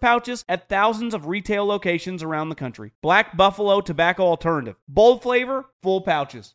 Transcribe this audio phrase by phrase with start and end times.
[0.00, 2.92] pouches at thousands of retail locations around the country.
[3.02, 4.76] Black Buffalo Tobacco Alternative.
[4.88, 6.54] Bold flavor, full pouches.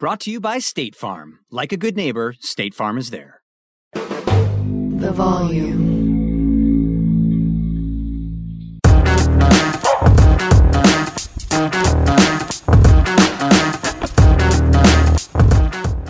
[0.00, 1.40] Brought to you by State Farm.
[1.50, 3.42] Like a good neighbor, State Farm is there.
[3.92, 6.00] The volume.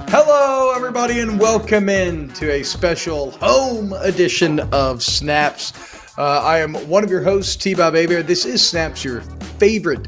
[0.08, 5.72] Hello, everybody, and welcome in to a special home edition of Snaps.
[6.16, 8.28] Uh, I am one of your hosts, T Bob Hebert.
[8.28, 9.22] This is Snaps, your
[9.58, 10.06] favorite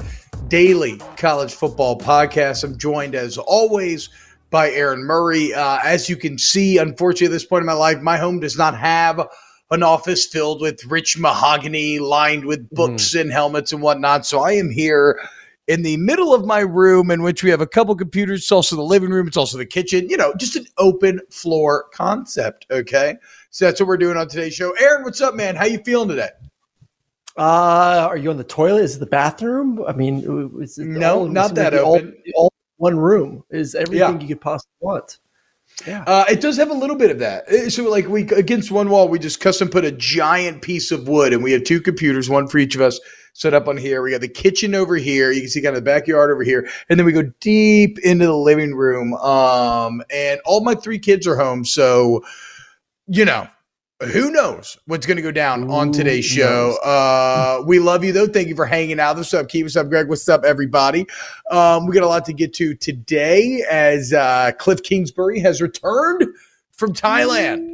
[0.53, 2.63] daily college football podcast.
[2.63, 4.11] I'm joined, as always,
[4.51, 5.55] by Aaron Murray.
[5.55, 8.59] Uh, as you can see, unfortunately, at this point in my life, my home does
[8.59, 9.27] not have
[9.71, 13.23] an office filled with rich mahogany lined with books mm.
[13.23, 14.27] and helmets and whatnot.
[14.27, 15.19] So I am here
[15.69, 18.41] in the middle of my room in which we have a couple computers.
[18.41, 19.29] It's also the living room.
[19.29, 20.11] It's also the kitchen.
[20.11, 22.67] You know, just an open floor concept.
[22.71, 23.17] Okay,
[23.49, 24.73] so that's what we're doing on today's show.
[24.73, 25.57] Aaron, what's up, man?
[25.57, 26.29] How you feeling today?
[27.37, 28.83] Uh, are you on the toilet?
[28.83, 29.83] Is it the bathroom?
[29.87, 32.15] I mean, is it no, all, not that open.
[32.35, 34.19] All, all, one room is everything yeah.
[34.19, 35.19] you could possibly want.
[35.87, 37.49] Yeah, uh, it does have a little bit of that.
[37.49, 41.09] Uh, so, like, we against one wall, we just custom put a giant piece of
[41.09, 43.01] wood, and we have two computers, one for each of us,
[43.33, 44.03] set up on here.
[44.03, 45.33] We got the kitchen over here.
[45.33, 48.27] You can see kind of the backyard over here, and then we go deep into
[48.27, 49.15] the living room.
[49.15, 52.23] Um, and all my three kids are home, so
[53.07, 53.49] you know
[54.09, 56.77] who knows what's going to go down on today's show.
[56.85, 58.27] Uh, we love you though.
[58.27, 59.17] Thank you for hanging out.
[59.17, 59.49] What's up?
[59.49, 60.09] Keep us up, Greg.
[60.09, 61.07] What's up, everybody?
[61.51, 66.27] Um, we got a lot to get to today as uh, Kliff Kingsbury has returned
[66.73, 67.69] from Thailand.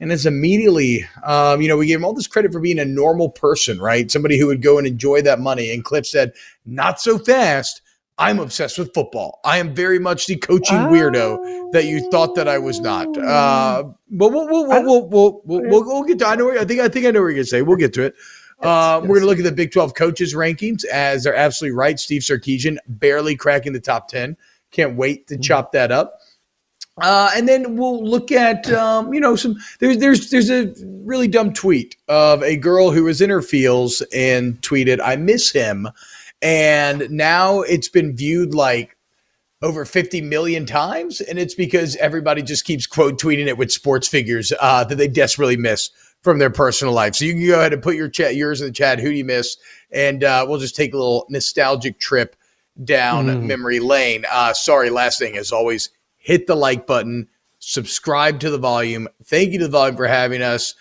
[0.00, 2.84] And is immediately, um, you know, we gave him all this credit for being a
[2.84, 4.08] normal person, right?
[4.08, 5.72] Somebody who would go and enjoy that money.
[5.72, 6.34] And Kliff said,
[6.64, 7.82] not so fast
[8.18, 9.40] I'm obsessed with football.
[9.44, 10.88] I am very much the coaching oh.
[10.88, 13.16] weirdo that you thought that I was not.
[13.16, 16.26] Uh, but we'll we'll we'll we'll, we'll, we'll, we'll get to.
[16.26, 16.50] I know.
[16.50, 17.62] I think I think I know what you're gonna say.
[17.62, 18.14] We'll get to it.
[18.60, 21.98] Uh, we're going to look at the Big 12 coaches rankings as they're absolutely right.
[21.98, 24.36] Steve Sarkisian barely cracking the top 10.
[24.72, 25.42] Can't wait to mm-hmm.
[25.42, 26.18] chop that up.
[27.00, 30.74] Uh, and then we'll look at um, you know some there's there's there's a
[31.04, 35.52] really dumb tweet of a girl who was in her feels and tweeted I miss
[35.52, 35.88] him
[36.42, 38.96] and now it's been viewed like
[39.60, 41.20] over 50 million times.
[41.20, 45.08] And it's because everybody just keeps quote tweeting it with sports figures uh, that they
[45.08, 45.90] desperately miss
[46.22, 47.16] from their personal life.
[47.16, 48.98] So you can go ahead and put your chat, yours in the chat.
[48.98, 49.56] Who do you miss?
[49.90, 52.36] And uh, we'll just take a little nostalgic trip
[52.82, 53.42] down mm.
[53.44, 54.24] memory lane.
[54.30, 59.08] Uh, sorry, last thing as always, hit the like button, subscribe to the volume.
[59.24, 60.74] Thank you to the volume for having us.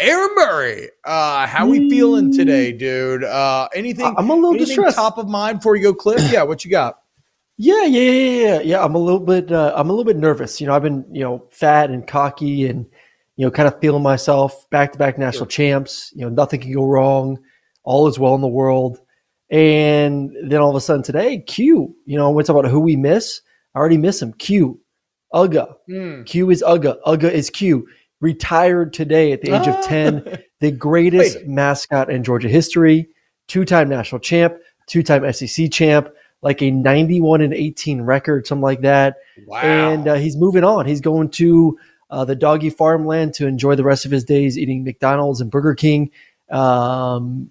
[0.00, 3.22] Aaron Murray, uh, how we feeling today, dude?
[3.22, 4.12] Uh, anything?
[4.18, 4.96] I'm a little distressed.
[4.96, 6.32] Top of mind before you go, Kliff?
[6.32, 6.98] Yeah, what you got?
[7.56, 8.60] Yeah, yeah, yeah, yeah.
[8.60, 9.52] Yeah, I'm a little bit.
[9.52, 10.60] Uh, I'm a little bit nervous.
[10.60, 12.86] You know, I've been, you know, fat and cocky, and
[13.36, 14.68] you know, kind of feeling myself.
[14.70, 15.50] Back to back national sure.
[15.50, 16.12] champs.
[16.16, 17.38] You know, nothing can go wrong.
[17.84, 18.98] All is well in the world.
[19.48, 21.94] And then all of a sudden today, Q.
[22.04, 23.40] You know, when talk about who we miss,
[23.76, 24.32] I already miss him.
[24.32, 24.80] Q,
[25.32, 25.72] Uga.
[25.88, 26.26] Mm.
[26.26, 26.96] Q is Uga.
[27.06, 27.86] Uga is Q
[28.24, 31.46] retired today at the age of 10, the greatest Wait.
[31.46, 33.06] mascot in Georgia history,
[33.48, 34.56] two time national champ,
[34.86, 36.08] two time SEC champ.
[36.40, 39.16] like a 91 and 18 record, something like that.
[39.46, 39.60] Wow.
[39.60, 40.86] And uh, he's moving on.
[40.86, 41.78] He's going to
[42.10, 45.74] uh, the doggy farmland to enjoy the rest of his days eating McDonald's and Burger
[45.74, 46.10] King
[46.50, 47.50] um,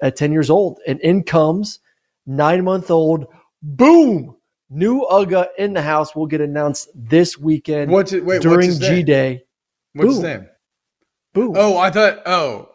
[0.00, 0.80] at 10 years old.
[0.86, 1.80] And in comes
[2.26, 3.26] nine month old,
[3.62, 4.36] boom,
[4.70, 8.24] new UGA in the house will get announced this weekend what's it?
[8.24, 9.02] Wait, during G?
[9.02, 9.43] Day.
[9.94, 10.26] What's his Boom.
[10.26, 10.48] name?
[11.32, 11.54] Boom.
[11.56, 12.22] Oh, I thought.
[12.26, 12.68] Oh,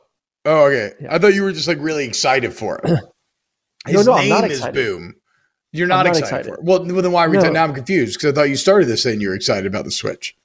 [0.45, 0.94] oh, okay.
[1.01, 1.16] Yeah.
[1.16, 3.00] I thought you were just like really excited for it.
[3.88, 4.62] No, His no, I'm name not is.
[4.68, 5.16] Boom.
[5.71, 6.45] You're not, not excited, excited.
[6.48, 6.63] for it.
[6.63, 7.38] Well, well, then why are we?
[7.38, 7.44] No.
[7.44, 9.86] talking now I'm confused because I thought you started this saying you were excited about
[9.86, 10.36] the Switch.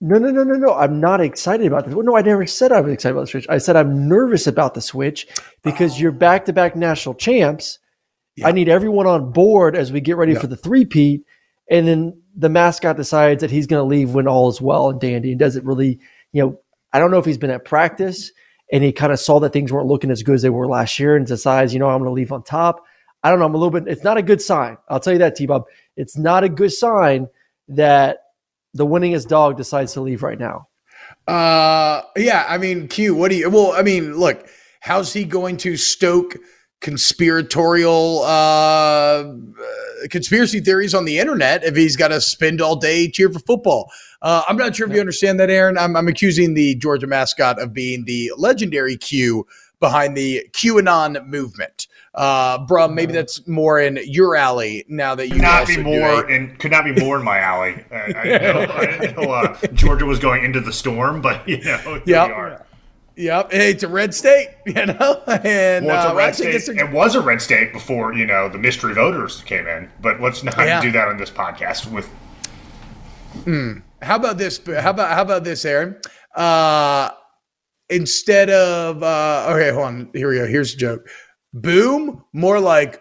[0.00, 0.74] No, no, no, no, no.
[0.74, 1.94] I'm not excited about this.
[1.94, 3.46] Well, no, I never said I was excited about the Switch.
[3.48, 5.26] I said I'm nervous about the Switch
[5.62, 5.98] because oh.
[5.98, 7.78] you're back to back national champs.
[8.34, 8.48] Yeah.
[8.48, 11.22] I need everyone on board as we get ready for the three-peat.
[11.70, 15.00] And then the mascot decides that he's going to leave when all is well and
[15.00, 15.98] dandy and doesn't really,
[16.32, 16.60] you know,
[16.92, 18.30] I don't know if he's been at practice
[18.72, 20.98] and he kind of saw that things weren't looking as good as they were last
[20.98, 22.84] year and decides, you know, I'm going to leave on top.
[23.22, 23.46] I don't know.
[23.46, 24.76] I'm a little bit, it's not a good sign.
[24.88, 25.64] I'll tell you that, T Bob.
[25.96, 27.28] It's not a good sign
[27.68, 28.18] that
[28.74, 30.68] the winningest dog decides to leave right now.
[31.26, 32.44] Uh, yeah.
[32.48, 33.14] I mean, Q.
[33.14, 33.50] What do you?
[33.50, 34.46] Well, I mean, look.
[34.80, 36.36] How's he going to stoke
[36.80, 39.34] conspiratorial uh, uh,
[40.08, 43.90] conspiracy theories on the internet if he's got to spend all day cheer for football?
[44.22, 45.78] Uh, I'm not sure if you understand that, Aaron.
[45.78, 49.46] I'm, I'm accusing the Georgia mascot of being the legendary Q
[49.78, 51.86] behind the QAnon movement.
[52.14, 55.82] Uh, Brum, maybe that's more in your alley now that you could not be do
[55.82, 57.84] more and could not be more in my alley.
[57.90, 62.00] I, I know, I know uh, Georgia was going into the storm, but you know,
[62.06, 62.65] here
[63.16, 63.24] Yep.
[63.24, 63.36] we are.
[63.38, 66.28] Yep, hey, it's a red state, you know, and Well, it's uh, a well, red
[66.28, 66.76] actually, I guess state.
[66.76, 69.88] they're- It was a red state before you know the mystery voters came in.
[70.00, 70.80] But let's not Yeah.
[70.80, 71.90] do that on this podcast.
[71.90, 72.08] With
[74.02, 74.60] How about this?
[74.66, 75.96] How about how about this, Aaron?
[76.34, 77.10] Uh,
[77.88, 80.10] instead of uh, okay, hold on.
[80.12, 80.46] Here we go.
[80.46, 81.08] Here's a joke.
[81.54, 83.00] Boom, more like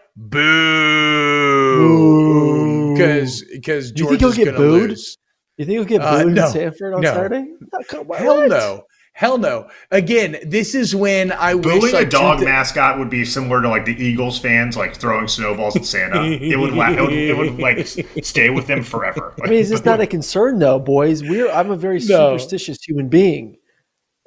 [1.75, 4.89] boom, because because Do you think he'll Georgia's get gonna booed?
[4.91, 5.17] lose.
[5.57, 6.45] You think he'll get Uh, booed no.
[6.45, 7.13] in Sanford on No.
[7.13, 7.45] Saturday?
[7.73, 8.49] No, come on, Hell what?
[8.49, 8.83] no,
[9.17, 9.65] hell no.
[9.91, 13.61] Again, this is when I booing wish a dog two thi- mascot would be similar
[13.61, 16.21] to like the Eagles fans, like throwing snowballs at Santa.
[16.25, 17.87] it would, la- it would, it would like
[18.23, 19.33] stay with them forever.
[19.41, 21.23] I mean, is this not a concern though, boys?
[21.23, 22.37] We're I'm a very No.
[22.37, 23.57] superstitious human being,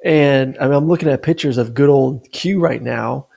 [0.03, 3.27] and I mean, I'm looking at pictures of good old Q right now,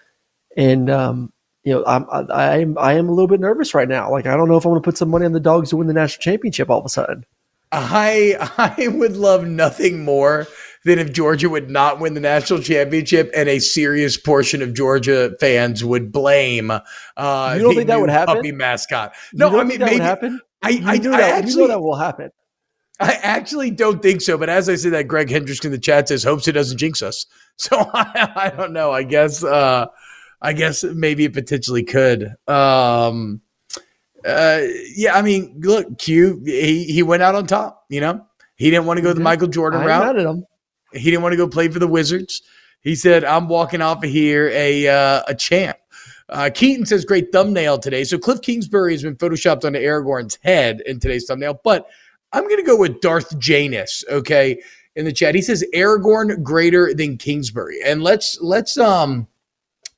[0.56, 1.32] and um,
[1.64, 4.10] you know, I'm I, I'm I am a little bit nervous right now.
[4.10, 5.76] Like, I don't know if I want to put some money on the dogs to
[5.76, 7.26] win the national championship all of a sudden.
[7.70, 8.36] I
[8.78, 10.46] I would love nothing more
[10.84, 15.34] than if Georgia would not win the national championship and a serious portion of Georgia
[15.40, 16.70] fans would blame.
[16.70, 16.80] Uh,
[17.56, 18.36] You don't the think that would happen?
[18.36, 19.14] Puppy mascot.
[19.32, 20.40] No, don't I mean think that maybe would happen.
[20.62, 22.30] I You I, that, actually know that will happen.
[23.00, 24.38] I actually don't think so.
[24.38, 27.02] But as I said, that Greg Hendricks in the chat says hopes it doesn't jinx
[27.02, 27.26] us.
[27.58, 28.92] So I, I don't know.
[28.92, 29.86] I guess uh,
[30.40, 32.32] I guess maybe it potentially could.
[32.48, 33.42] Um,
[34.26, 34.62] uh,
[34.96, 37.84] yeah, I mean, look, Q he he went out on top.
[37.90, 38.26] You know,
[38.56, 39.20] he didn't want to go the.
[39.20, 40.06] Michael Jordan I'm route.
[40.06, 40.46] mad at him.
[40.92, 42.42] He didn't want to go play for the Wizards.
[42.80, 45.76] He said, "I'm walking off of here a uh, a champ."
[46.28, 50.82] Uh, Keaton says, "Great thumbnail today." So Kliff Kingsbury has been photoshopped onto Aragorn's head
[50.86, 51.86] in today's thumbnail, but
[52.32, 54.04] I'm going to go with Darth Janus.
[54.10, 54.60] Okay,
[54.96, 59.26] in the chat, he says Aragorn greater than Kingsbury, and let's let's um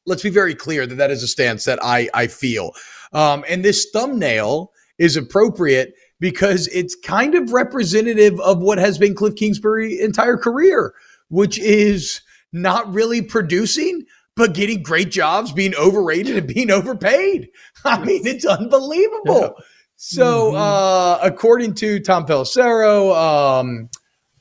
[0.07, 2.73] let's be very clear that that is a stance that I I feel.
[3.13, 9.15] Um, and this thumbnail is appropriate because it's kind of representative of what has been
[9.15, 10.95] Kliff Kingsbury's entire career,
[11.29, 12.21] which is
[12.53, 14.05] not really producing,
[14.37, 17.49] but getting great jobs, being overrated and being overpaid.
[17.85, 19.55] I mean, it's unbelievable.
[19.97, 20.57] So, Mhm.
[20.59, 23.89] uh, according to Tom Pelissero, um,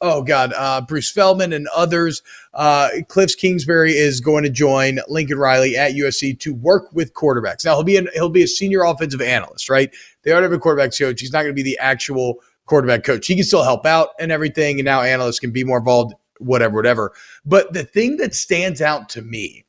[0.02, 2.22] oh God, uh, Bruce Feldman and others,
[2.54, 7.66] uh, Kliff Kingsbury is going to join Lincoln Riley at USC to work with quarterbacks.
[7.66, 9.94] Now he'll be an, he'll be a senior offensive analyst, right?
[10.22, 11.20] They already have a quarterbacks coach.
[11.20, 13.28] He's not going to be the actual quarterback coach.
[13.28, 16.76] He can still help out and everything, and now analysts can be more involved, whatever,
[16.76, 17.14] whatever.
[17.46, 19.66] But the thing that stands out to me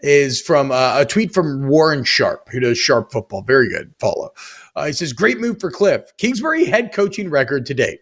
[0.00, 3.42] is from uh, a tweet from Warren Sharp, who does Sharp Football.
[3.42, 4.30] Very good follow.
[4.74, 6.08] Uh, he says, "Great move for Kliff.
[6.18, 8.00] Kingsbury head coaching record to date."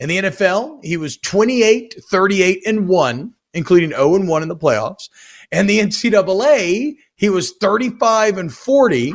[0.00, 4.56] In the NFL, he was 28, 38, and 1, including 0 and 1 in the
[4.56, 5.08] playoffs.
[5.50, 9.14] And the NCAA, he was 35 and 40.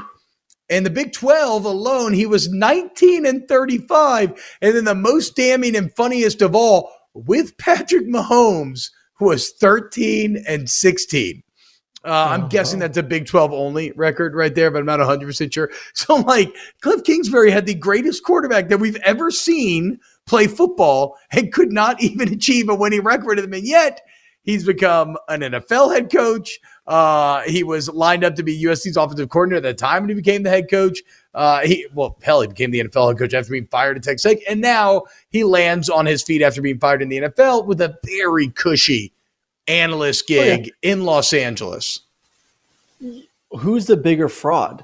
[0.72, 4.58] And the Big 12 alone, he was 19 and 35.
[4.62, 10.43] And then the most damning and funniest of all, with Patrick Mahomes, who was 13
[10.48, 11.43] and 16.
[12.05, 15.53] Uh, I'm guessing that's a Big 12 only record right there, but I'm not 100%
[15.53, 15.69] sure.
[15.93, 21.51] So, like, Kliff Kingsbury had the greatest quarterback that we've ever seen play football and
[21.51, 23.53] could not even achieve a winning record with him.
[23.53, 24.01] And yet,
[24.49, 26.59] He's become an NFL head coach.
[26.87, 30.15] Uh, he was lined up to be USC's offensive coordinator at the time when he
[30.15, 31.03] became the head coach.
[31.35, 34.23] Uh, he well, hell, he became the NFL head coach after being fired at Texas
[34.23, 37.79] Tech, and now he lands on his feet after being fired in the NFL with
[37.79, 39.13] a very cushy
[39.67, 40.91] analyst gig oh, yeah.
[40.93, 42.01] in Los Angeles.
[43.51, 44.83] Who's the bigger fraud?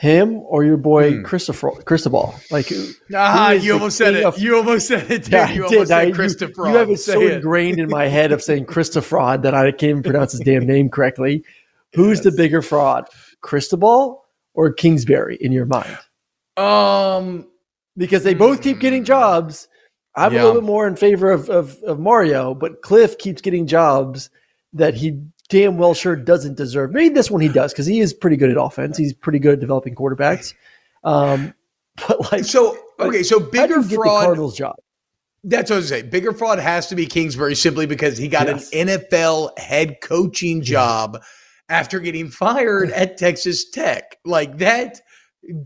[0.00, 1.24] Him or your boy hmm.
[1.24, 2.34] Christopher Cristobal?
[2.50, 2.72] Like,
[3.14, 4.24] ah, you almost said it.
[4.24, 5.24] Of, you almost said it.
[5.24, 5.32] Dude.
[5.34, 6.62] Yeah, you almost said Christopher.
[6.62, 7.32] You, you, have it so it.
[7.34, 10.88] ingrained in my head of saying Christopher that I can't even pronounce his damn name
[10.88, 11.44] correctly.
[11.92, 12.24] Who's yes.
[12.24, 13.08] the bigger fraud,
[13.42, 15.98] Cristobal or Kingsbury in your mind?
[16.56, 17.46] Um,
[17.94, 19.68] because they both keep getting jobs.
[20.16, 20.40] I'm yeah.
[20.40, 24.30] a little bit more in favor of, of, of Mario, but Kliff keeps getting jobs
[24.72, 26.92] that he damn well sure doesn't deserve.
[26.92, 28.96] Maybe this one he does because he is pretty good at offense.
[28.96, 30.54] He's pretty good at developing quarterbacks.
[31.04, 31.52] Um,
[32.08, 34.24] but like, so okay, so bigger fraud.
[34.24, 34.76] Cardinals job.
[35.42, 36.10] That's what I was saying.
[36.10, 38.70] Bigger fraud has to be Kingsbury simply because he got yes.
[38.72, 41.76] an NFL head coaching job yeah.
[41.78, 44.18] after getting fired at Texas Tech.
[44.24, 45.00] Like that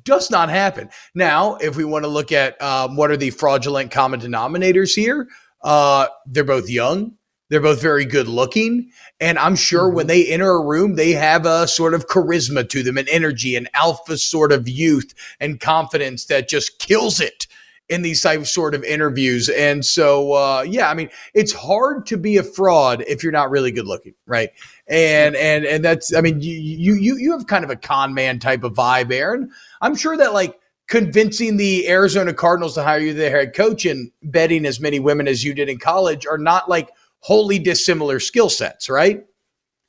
[0.04, 0.88] does not happen.
[1.14, 5.28] Now, if we want to look at um, what are the fraudulent common denominators here,
[5.62, 7.16] uh, they're both young.
[7.54, 8.90] They're both very good looking.
[9.20, 9.94] And I'm sure mm-hmm.
[9.94, 13.54] when they enter a room, they have a sort of charisma to them and energy
[13.54, 17.46] and alpha sort of youth and confidence that just kills it
[17.88, 19.48] in these type sort of interviews.
[19.50, 23.50] And so, uh, yeah, I mean, it's hard to be a fraud if you're not
[23.50, 24.50] really good looking, right?
[24.88, 28.40] And and and that's, I mean, you you you have kind of a con man
[28.40, 29.48] type of vibe, Aaron.
[29.80, 30.58] I'm sure that like
[30.88, 35.28] convincing the Arizona Cardinals to hire you the head coach and betting as many women
[35.28, 36.90] as you did in college are not like
[37.24, 39.24] wholly dissimilar skill sets, right?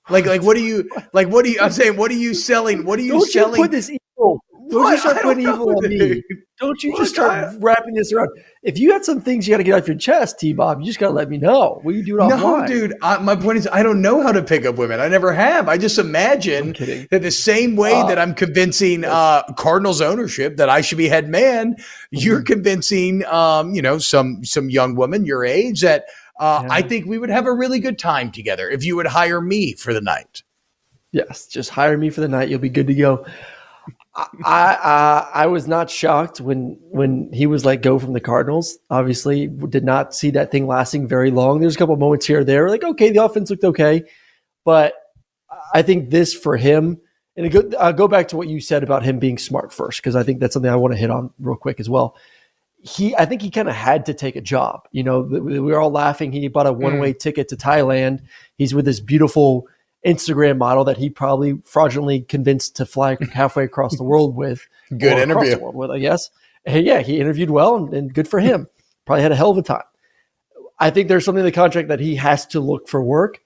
[0.10, 1.28] Like, like what are you like?
[1.28, 1.60] What are you?
[1.60, 2.86] I'm saying, what are you selling?
[2.86, 3.56] What are you Don't selling?
[3.56, 4.40] You put this evil.
[4.70, 4.92] Don't what?
[4.94, 6.24] you start putting evil know, on me?
[6.60, 8.30] Don't you just start wrapping this around?
[8.64, 10.54] If you had some things you got to get off your chest, T.
[10.54, 11.82] Bob, you just got to let me know.
[11.86, 12.68] Are you doing No, offline?
[12.68, 12.94] dude.
[13.02, 15.00] I, my point is, I don't know how to pick up women.
[15.00, 15.68] I never have.
[15.68, 16.74] I just imagine
[17.12, 21.10] that the same way uh, that I'm convincing uh, Cardinals ownership that I should be
[21.10, 22.18] head man, mm-hmm.
[22.18, 26.06] you're convincing, um, you know, some some young woman your age that
[26.40, 26.68] uh, yeah.
[26.72, 29.74] I think we would have a really good time together if you would hire me
[29.74, 30.44] for the night.
[31.12, 32.50] Yes, just hire me for the night.
[32.50, 33.26] You'll be good to go.
[34.16, 38.78] I I, I was not shocked when when he was let go from the Cardinals.
[38.90, 41.60] Obviously, did not see that thing lasting very long.
[41.60, 44.04] There's a couple moments here or there, like okay, the offense looked okay,
[44.66, 44.94] but
[45.74, 47.00] I think this for him.
[47.38, 50.16] And go, I'll go back to what you said about him being smart first, because
[50.16, 52.16] I think that's something I want to hit on real quick as well
[52.86, 54.88] he I think he kind of had to take a job.
[54.92, 56.32] You know, we were all laughing.
[56.32, 57.20] He bought a one way mm.
[57.20, 58.22] ticket to Thailand.
[58.58, 59.68] He's with this beautiful
[60.06, 64.68] Instagram model that he probably fraudulently convinced to fly halfway across the world with.
[64.96, 66.30] good interview with, I guess.
[66.64, 68.68] And yeah, he interviewed well and, and good for him.
[69.06, 69.84] probably had a hell of a time.
[70.78, 73.42] I think there's something in the contract that he has to look for work.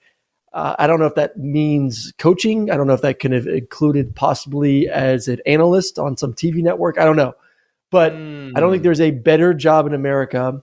[0.52, 2.70] Uh, I don't know if that means coaching.
[2.70, 6.56] I don't know if that can have included possibly as an analyst on some TV
[6.56, 6.98] network.
[6.98, 7.34] I don't know.
[7.90, 8.52] But mm.
[8.56, 8.84] I don't think hmm.
[8.84, 10.62] there's a better job in America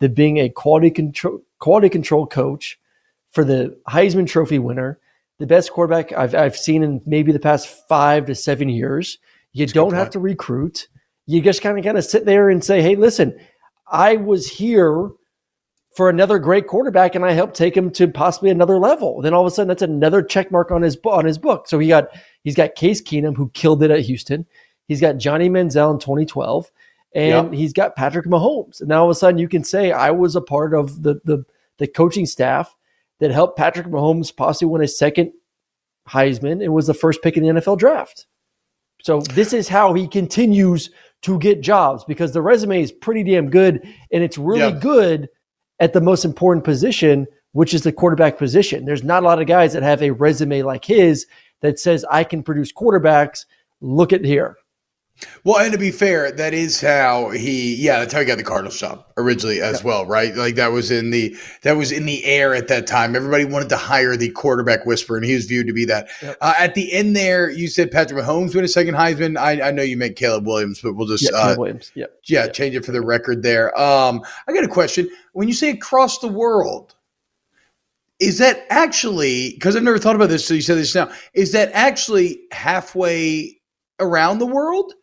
[0.00, 2.78] than being a quality control quality control coach
[3.30, 4.98] for the Heisman Trophy winner,
[5.38, 9.18] the best quarterback I've, I've seen in maybe the past five to seven years.
[9.52, 10.88] You That's don't have to recruit.
[11.26, 13.38] You just kind of kind of sit there and say, "Hey, listen,
[13.90, 15.10] I was here
[15.96, 19.46] for another great quarterback, and I helped take him to possibly another level." Then all
[19.46, 21.68] of a sudden, that's another check mark on his on his book.
[21.68, 22.08] So he got
[22.44, 24.46] he's got Case Keenum, who killed it at Houston.
[24.88, 26.70] He's got Johnny Manziel in 2012,
[27.14, 27.52] and yep.
[27.52, 28.80] he's got Patrick Mahomes.
[28.80, 31.20] And now all of a sudden, you can say I was a part of the
[31.24, 31.44] the,
[31.76, 32.74] the coaching staff
[33.20, 35.32] that helped Patrick Mahomes possibly win a second
[36.08, 38.26] Heisman and was the first pick in the NFL draft.
[39.02, 40.90] So this is how he continues
[41.22, 44.80] to get jobs because the resume is pretty damn good and it's really yep.
[44.80, 45.28] good
[45.80, 48.84] at the most important position, which is the quarterback position.
[48.84, 51.26] There's not a lot of guys that have a resume like his
[51.60, 53.44] that says I can produce quarterbacks.
[53.80, 54.56] Look at here.
[55.44, 58.44] Well, and to be fair, that is how he, yeah, that's how he got the
[58.44, 59.86] Cardinals job originally as yeah.
[59.86, 60.34] well, right?
[60.34, 63.16] Like that was in the that was in the air at that time.
[63.16, 66.08] Everybody wanted to hire the quarterback whisperer, and he was viewed to be that.
[66.40, 69.36] Uh, at the end there, you said Patrick Mahomes win a second Heisman.
[69.36, 72.48] I, I know you meant Caleb Williams, but we'll just yeah, uh, Williams, yeah, yeah,
[72.48, 73.78] change it for the record there.
[73.78, 75.08] Um, I got a question.
[75.32, 76.94] When you say across the world,
[78.20, 80.44] is that actually because I've never thought about this?
[80.46, 81.10] So you said this now.
[81.34, 83.60] Is that actually halfway
[84.00, 84.94] around the world?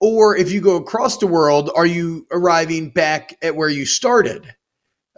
[0.00, 4.54] Or if you go across the world, are you arriving back at where you started?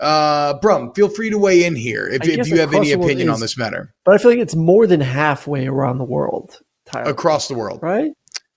[0.00, 3.34] Uh, Brum, feel free to weigh in here if, if you have any opinion is,
[3.34, 3.94] on this matter.
[4.04, 6.58] But I feel like it's more than halfway around the world.
[6.86, 7.10] Tyler.
[7.10, 7.80] Across the world.
[7.82, 8.12] Right?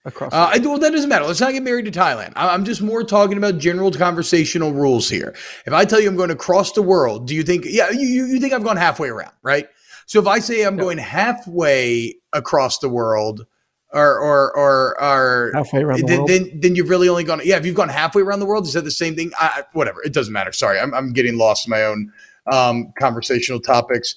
[0.06, 0.34] across.
[0.34, 1.26] Uh, I, well, that doesn't matter.
[1.26, 2.34] Let's not get married to Thailand.
[2.36, 5.36] I, I'm just more talking about general conversational rules here.
[5.66, 7.66] If I tell you I'm going across the world, do you think?
[7.68, 9.68] Yeah, you you, you think I've gone halfway around, right?
[10.06, 13.46] So if I say I'm going halfway across the world,
[13.96, 16.30] or or or or halfway around the then, world.
[16.30, 17.42] then then you've really only gone.
[17.44, 19.32] Yeah, if you've gone halfway around the world, is that the same thing?
[19.40, 20.04] I, whatever.
[20.04, 20.52] It doesn't matter.
[20.52, 22.12] Sorry, I'm I'm getting lost in my own
[22.52, 24.16] um, conversational topics.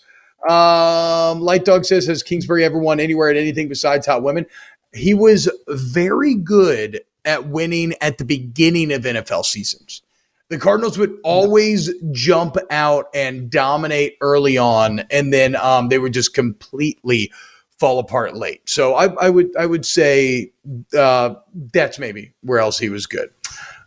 [0.49, 4.47] Um, Light Dog says, has Kingsbury ever won anywhere at anything besides Hot Women?
[4.93, 10.03] He was very good at winning at the beginning of NFL seasons.
[10.49, 16.15] The Cardinals would always jump out and dominate early on, and then um, they would
[16.15, 17.31] just completely
[17.79, 18.69] fall apart late.
[18.69, 20.53] So I, I would I would say
[20.97, 21.35] uh,
[21.73, 23.31] that's maybe where else he was good.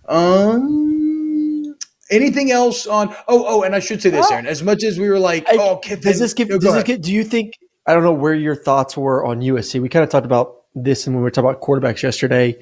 [0.08, 1.76] Um,
[2.10, 3.10] anything else on?
[3.28, 4.46] Oh, oh, and I should say this, Aaron.
[4.46, 6.50] As much as we were like, I- oh, Kiffin, does this give?
[6.50, 7.02] Oh, go Does this get?
[7.02, 7.54] Do you think?
[7.88, 9.82] I don't know where your thoughts were on USC.
[9.82, 12.58] We kind of talked about this, and when we were talking about quarterbacks yesterday.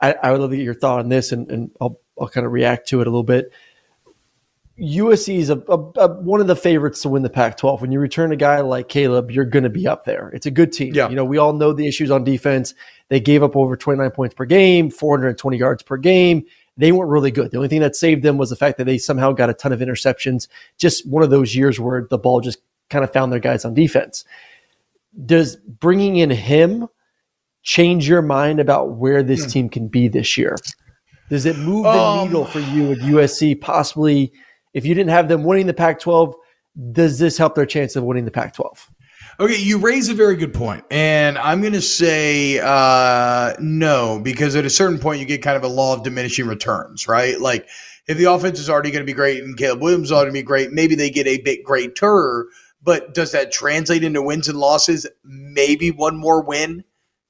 [0.00, 2.44] I, I would love to get your thought on this, and, and I'll I'll kind
[2.44, 3.52] of react to it a little bit.
[4.82, 7.80] USC is a, a, a- one of the favorites to win the Pac-12.
[7.80, 10.30] When you return a guy like Caleb, you're going to be up there.
[10.34, 10.92] It's a good team.
[10.94, 11.08] Yeah.
[11.08, 12.74] You know, we all know the issues on defense.
[13.08, 16.44] They gave up over 29 points per game, 420 yards per game.
[16.76, 17.50] They weren't really good.
[17.50, 19.72] The only thing that saved them was the fact that they somehow got a ton
[19.72, 20.48] of interceptions.
[20.78, 22.58] Just one of those years where the ball just
[22.90, 24.24] kind of found their guys on defense.
[25.26, 26.88] Does bringing in him
[27.62, 30.56] change your mind about where this team can be this year?
[31.28, 33.60] Does it move the Um, needle for you at USC?
[33.60, 34.32] Possibly,
[34.74, 36.34] if you didn't have them winning the Pac 12,
[36.92, 38.90] does this help their chance of winning the Pac 12?
[39.40, 44.54] Okay, you raise a very good point, and I'm going to say uh, no because
[44.56, 47.40] at a certain point you get kind of a law of diminishing returns, right?
[47.40, 47.66] Like
[48.06, 50.34] if the offense is already going to be great and Caleb Williams is already to
[50.34, 52.46] be great, maybe they get a bit greater,
[52.82, 55.06] but does that translate into wins and losses?
[55.24, 56.84] Maybe one more win.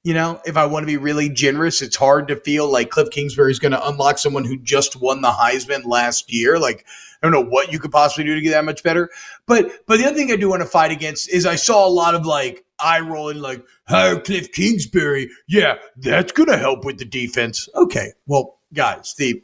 [0.04, 3.10] You know, if I want to be really generous, it's hard to feel like Kliff
[3.12, 6.58] Kingsbury is going to unlock someone who just won the Heisman last year.
[6.58, 6.84] Like,
[7.22, 9.10] I don't know what you could possibly do to get that much better.
[9.46, 11.88] But but the other thing I do want to fight against is I saw a
[11.88, 15.30] lot of like eye rolling, like hire Kliff Kingsbury.
[15.46, 17.68] Yeah, that's going to help with the defense.
[17.76, 19.40] Okay, well, guys, the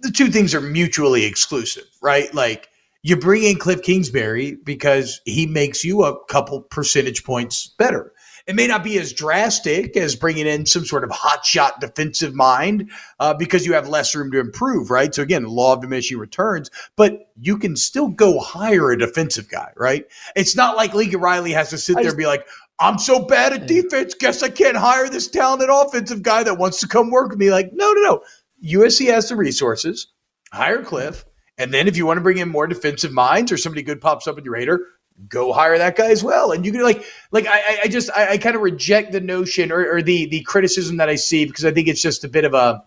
[0.00, 2.32] the two things are mutually exclusive, right?
[2.34, 2.68] Like
[3.02, 8.12] you bring in Kliff Kingsbury because he makes you a couple percentage points better.
[8.48, 12.90] It may not be as drastic as bringing in some sort of hotshot defensive mind
[13.20, 15.14] uh, because you have less room to improve, right?
[15.14, 19.70] So again, law of diminishing returns, but you can still go hire a defensive guy,
[19.76, 20.06] right?
[20.34, 22.46] It's not like Lincoln Riley has to sit there just- and be like,
[22.80, 24.14] I'm so bad at defense.
[24.14, 27.50] Guess I can't hire this talented offensive guy that wants to come work with me.
[27.50, 28.22] Like, no, no, no.
[28.64, 30.06] USC has the resources.
[30.52, 31.24] Hire Kliff,
[31.58, 34.26] and then if you want to bring in more defensive minds or somebody good pops
[34.26, 34.80] up in your radar,
[35.28, 36.52] go hire that guy as well.
[36.52, 39.72] And you can like, like I, I- just, I, I kind of reject the notion
[39.72, 42.44] or, or the the criticism that I see because I think it's just a bit
[42.44, 42.82] of a.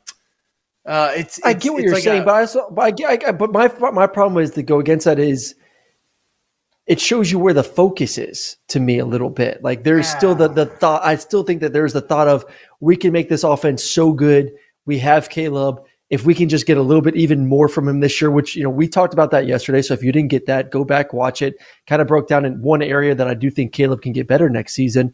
[0.86, 2.92] Uh, it's, I get what it's you're like saying, a- but I also, but I,
[2.92, 5.56] get- I, but my my problem is to go against that is
[6.88, 9.64] it shows you where the focus is to me a little bit.
[9.64, 11.06] Like there's still the the thought.
[11.06, 12.46] I still think that there's the thought of
[12.80, 14.52] we can make this offense so good.
[14.86, 15.82] We have Caleb.
[16.12, 18.56] If we can just get a little bit even more from him this year, which
[18.56, 19.82] you know we talked about that yesterday.
[19.82, 21.56] So if you didn't get that, go back watch it.
[21.88, 24.50] Kind of broke down in one area that I do think Caleb can get better
[24.50, 25.14] next season.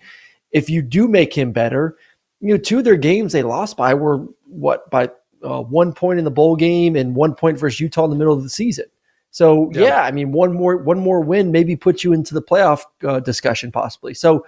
[0.51, 1.95] If you do make him better,
[2.41, 5.09] you know, two of their games they lost by were what by
[5.43, 8.33] uh, one point in the bowl game and one point versus Utah in the middle
[8.33, 8.85] of the season.
[9.29, 9.81] So Yeah.
[9.81, 13.19] yeah, I mean, one more one more win maybe puts you into the playoff uh,
[13.19, 14.15] discussion possibly.
[14.15, 14.45] So,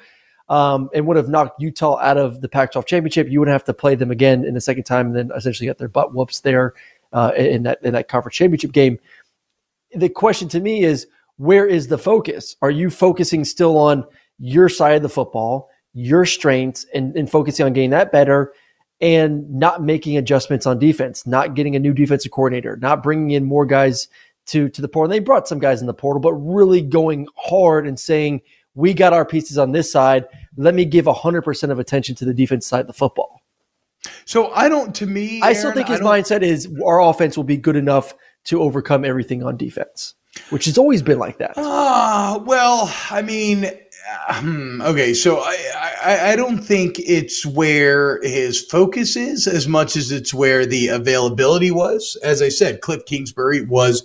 [0.50, 3.30] um, and would have knocked Utah out of the Pac-12 championship.
[3.30, 5.78] You wouldn't have to play them again in the second time, and then essentially got
[5.78, 6.74] their butt whoops there
[7.14, 9.00] uh, in that in that conference championship game.
[9.94, 11.08] The question to me is,
[11.38, 12.56] where is the focus?
[12.62, 14.06] Are you focusing still on
[14.40, 18.54] your side of the football, your strengths, and, and focusing on getting that better?
[19.02, 23.46] and not making adjustments on defense, not getting a new defensive coordinator, not bringing in
[23.46, 24.10] more guys
[24.48, 25.10] to to the portal.
[25.10, 28.42] They brought some guys in the portal, but really going hard and saying,
[28.76, 30.26] "We got our pieces on this side.
[30.58, 33.42] Let me give hundred percent of attention to the defense side of the football."
[34.26, 34.94] So I don't.
[34.96, 38.14] To me, I still Aaron, think his mindset is our offense will be good enough
[38.46, 40.16] to overcome everything on defense,
[40.50, 41.54] which has always been like that.
[41.58, 45.58] Ah, well, I mean, uh, hmm, okay, so I,
[46.04, 50.88] I I don't think it's where his focus is as much as it's where the
[50.88, 52.18] availability was.
[52.24, 54.04] As I said, Kliff Kingsbury was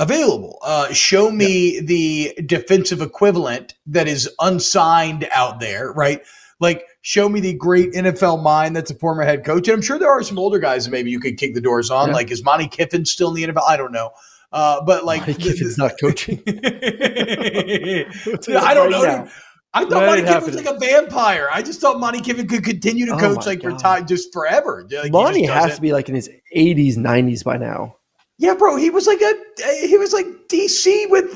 [0.00, 0.58] available.
[0.62, 6.22] Uh, show me the defensive equivalent that is unsigned out there, right?
[6.58, 9.68] Like, show me the great NFL mind that's a former head coach.
[9.68, 11.90] And I'm sure there are some older guys that maybe you could kick the doors
[11.90, 12.12] on.
[12.12, 13.62] Like, is Monty Kiffin still in the NFL?
[13.68, 14.10] I don't know.
[14.52, 16.42] Uh, but like, Mike Kiffin's not coaching.
[16.46, 18.04] I
[18.74, 19.28] don't know.
[19.72, 21.48] I thought Monty Kiffin was like a vampire.
[21.52, 23.78] I just thought Monty Kiffin could continue to Oh coach my like God.
[23.78, 24.86] time just forever.
[24.90, 27.96] Like, Monty has to be like in his 80s, 90s by now.
[28.40, 29.34] Yeah, bro, he was like a
[29.86, 31.26] he was like DC with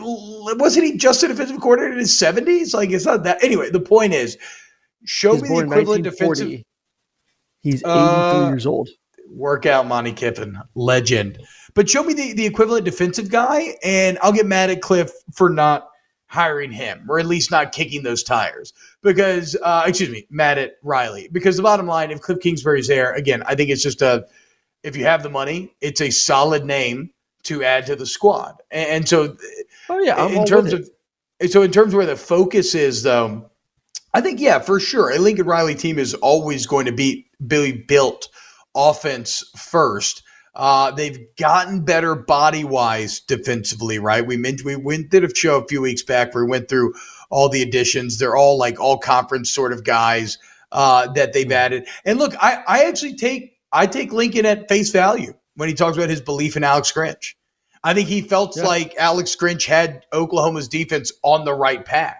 [0.58, 2.72] wasn't he just a defensive coordinator in his seventies?
[2.72, 3.44] Like it's not that.
[3.44, 4.38] Anyway, the point is,
[5.04, 6.66] show He's me the equivalent defensive 1940.
[7.60, 8.88] He's 83 Uh, years old.
[9.30, 9.86] workout.
[9.86, 11.38] Monty Kiffin, legend.
[11.74, 15.50] But show me the the equivalent defensive guy, and I'll get mad at Kliff for
[15.50, 15.88] not
[16.28, 18.72] hiring him, or at least not kicking those tires.
[19.02, 21.28] Because, uh, excuse me, mad at Riley.
[21.30, 24.24] Because the bottom line, if Kliff Kingsbury's there, again, I think it's just a
[24.84, 27.10] if you have the money, it's a solid name
[27.44, 28.62] to add to the squad.
[28.70, 29.36] And, and so,
[29.88, 30.88] Oh yeah, I'm in terms of,
[31.48, 33.50] so in terms of where the focus is, though,
[34.12, 37.72] I think yeah, for sure, a Lincoln Riley team is always going to be be
[37.72, 38.28] built
[38.74, 40.22] offense first.
[40.54, 44.24] Uh, they've gotten better body wise defensively, right?
[44.24, 46.94] We meant we went did a show a few weeks back where we went through
[47.28, 48.18] all the additions.
[48.18, 50.38] They're all like all conference sort of guys
[50.70, 51.88] uh, that they've added.
[52.04, 55.96] And look, I, I actually take I take Lincoln at face value when he talks
[55.96, 57.34] about his belief in Alex Grinch.
[57.82, 58.62] I think he felt Yeah.
[58.64, 62.16] like Alex Grinch had Oklahoma's defense on the right path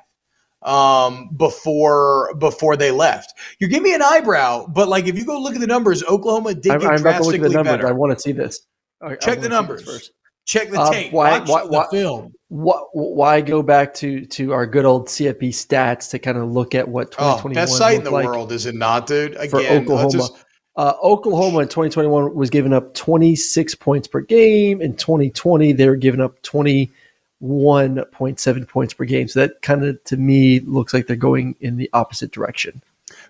[0.63, 3.33] um, before before they left.
[3.61, 6.55] You give me an eyebrow, but like if you go look at the numbers, Oklahoma
[6.55, 7.73] did I'm, get I'm about to look at the drastically numbers.
[7.77, 7.89] better.
[7.89, 8.61] I want to see this.
[9.03, 9.83] I- I Check the numbers.
[9.85, 10.13] first.
[10.47, 11.13] Check the Uh, tape.
[11.13, 12.33] why- Watch why- the why- film.
[12.49, 16.75] What, why go back to to our good old CFP stats to kind of look
[16.75, 19.35] at what 2021 Oh, 2021 best site in the like world, is it not, dude?
[19.35, 20.11] for Again, let's Oklahoma?
[20.13, 20.44] just-
[20.77, 24.81] Uh, Oklahoma in 2021 was giving up 26 points per game.
[24.83, 29.29] In 2020, they were giving up 21.7 points per game.
[29.29, 32.83] So that kind of, to me, looks like they're going in the opposite direction.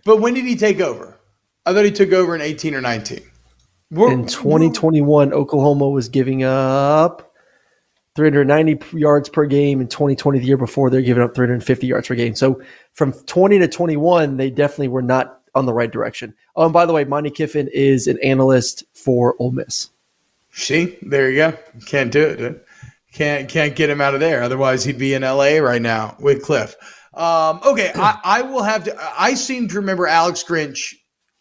[0.05, 1.17] but when did he take over?
[1.67, 3.21] I thought he took over in 18 or 19.
[3.91, 7.33] We're- In 2021, Oklahoma was giving up
[8.17, 9.81] 390 yards per game.
[9.81, 12.35] In 2020, the year before, they're giving up 350 yards per game.
[12.35, 12.61] So
[12.93, 16.35] from 20 to 21, they definitely were not on the right direction.
[16.57, 19.91] Oh, and by the way, Monty Kiffin is an analyst for Ole Miss.
[20.53, 21.59] See, there you go.
[21.87, 22.37] Can't do it.
[22.37, 22.61] dude.
[23.13, 24.43] Can't can't get him out of there.
[24.43, 25.61] Otherwise, he'd be in L.A.
[25.61, 26.75] right now with Kliff.
[27.15, 28.97] Um, okay, I, I will have to.
[29.19, 30.95] I seem to remember Alex Grinch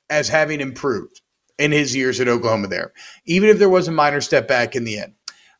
[0.09, 1.21] as having improved
[1.57, 2.67] in his years at Oklahoma.
[2.67, 2.93] There,
[3.25, 5.13] even if there was a minor step back in the end.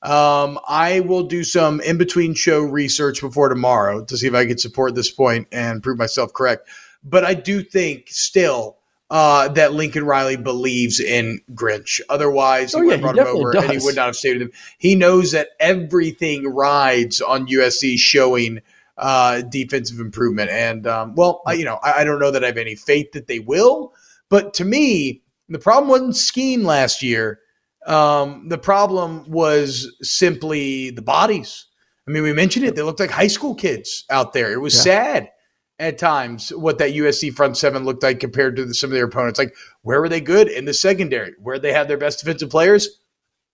[0.03, 4.45] Um, I will do some in between show research before tomorrow to see if I
[4.45, 6.67] can support this point and prove myself correct.
[7.03, 8.77] But I do think still
[9.09, 12.01] uh, that Lincoln Riley believes in Grinch.
[12.09, 14.15] Otherwise, he Oh, would yeah, have he brought him over and he would not have
[14.15, 14.51] stayed with him.
[14.79, 18.61] He knows that everything rides on USC showing
[18.97, 20.49] uh, defensive improvement.
[20.49, 23.11] And, um, well, I, you know, I, I don't know that I have any faith
[23.13, 23.93] that they will.
[24.29, 27.39] But to me, the problem wasn't scheme last year.
[27.85, 31.65] Um, the problem was simply the bodies.
[32.07, 32.75] I mean, we mentioned it.
[32.75, 34.53] They looked like high school kids out there.
[34.53, 34.81] It was Yeah.
[34.81, 35.29] sad
[35.83, 39.05] at times what that USC front seven looked like compared to the, some of their
[39.05, 39.37] opponents.
[39.37, 41.33] Like, where were they good in the secondary?
[41.39, 42.99] Where they have their best defensive players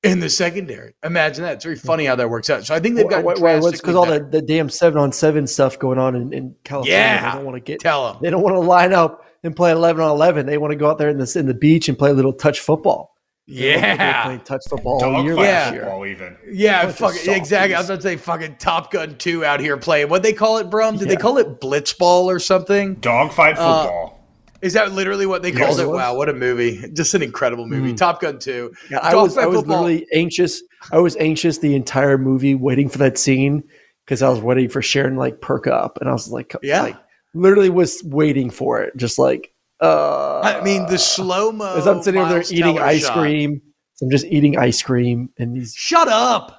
[0.04, 0.94] in the secondary.
[1.04, 1.56] Imagine that.
[1.56, 2.66] It's very funny how that works out.
[2.66, 5.12] So I think they've got Why- why- what's because all the, the damn seven on
[5.12, 6.94] seven stuff going on in, in California.
[6.98, 7.32] Yeah.
[7.32, 8.22] They don't want to get tell them.
[8.22, 10.46] they don't want to line up and play eleven on eleven.
[10.46, 12.34] They want to go out there in the in the beach and play a little
[12.34, 13.16] touch football.
[13.50, 14.38] They look they Yeah.
[14.46, 15.50] touch football all Dog year fight Yeah.
[15.52, 15.82] last year.
[15.84, 16.38] football even.
[16.52, 17.76] Yeah, Bunch of fucking exactly.
[17.76, 17.90] I was softies.
[17.90, 20.10] about to say fucking Top Gun 2 out here playing.
[20.10, 20.98] What they call it, Brum?
[20.98, 22.96] Did they call it Blitzball or something?
[22.96, 24.16] Dogfight Uh, football.
[24.62, 25.88] Is that literally what they Yes, called it it?
[25.90, 26.84] Wow, what a movie.
[26.94, 27.94] Just an incredible movie.
[27.94, 27.98] Mm.
[27.98, 28.72] Top Gun 2.
[28.92, 29.84] Yeah, I was I was football.
[29.84, 30.62] literally anxious.
[30.92, 33.64] I was anxious the entire movie waiting for that scene
[34.06, 36.82] because I was waiting for Sharon like perk up, and I was like, Yeah.
[36.82, 36.98] like,
[37.34, 39.52] literally was waiting for it, just like.
[39.82, 41.76] Uh, I mean, the slow mo.
[41.76, 43.62] as I'm sitting over there eating ice cream,
[44.02, 46.56] I'm just eating ice cream, and these Shut up.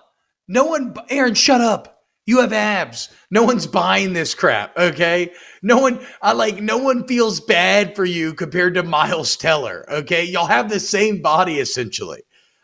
[0.48, 2.00] No one, Aaron, shut up.
[2.26, 3.09] You have abs.
[3.30, 4.76] No one's buying this crap.
[4.76, 5.33] Okay.
[5.62, 9.85] No one, I like, no one feels bad for you compared to Miles Teller.
[9.90, 10.24] Okay.
[10.24, 12.22] Y'all have the same body essentially.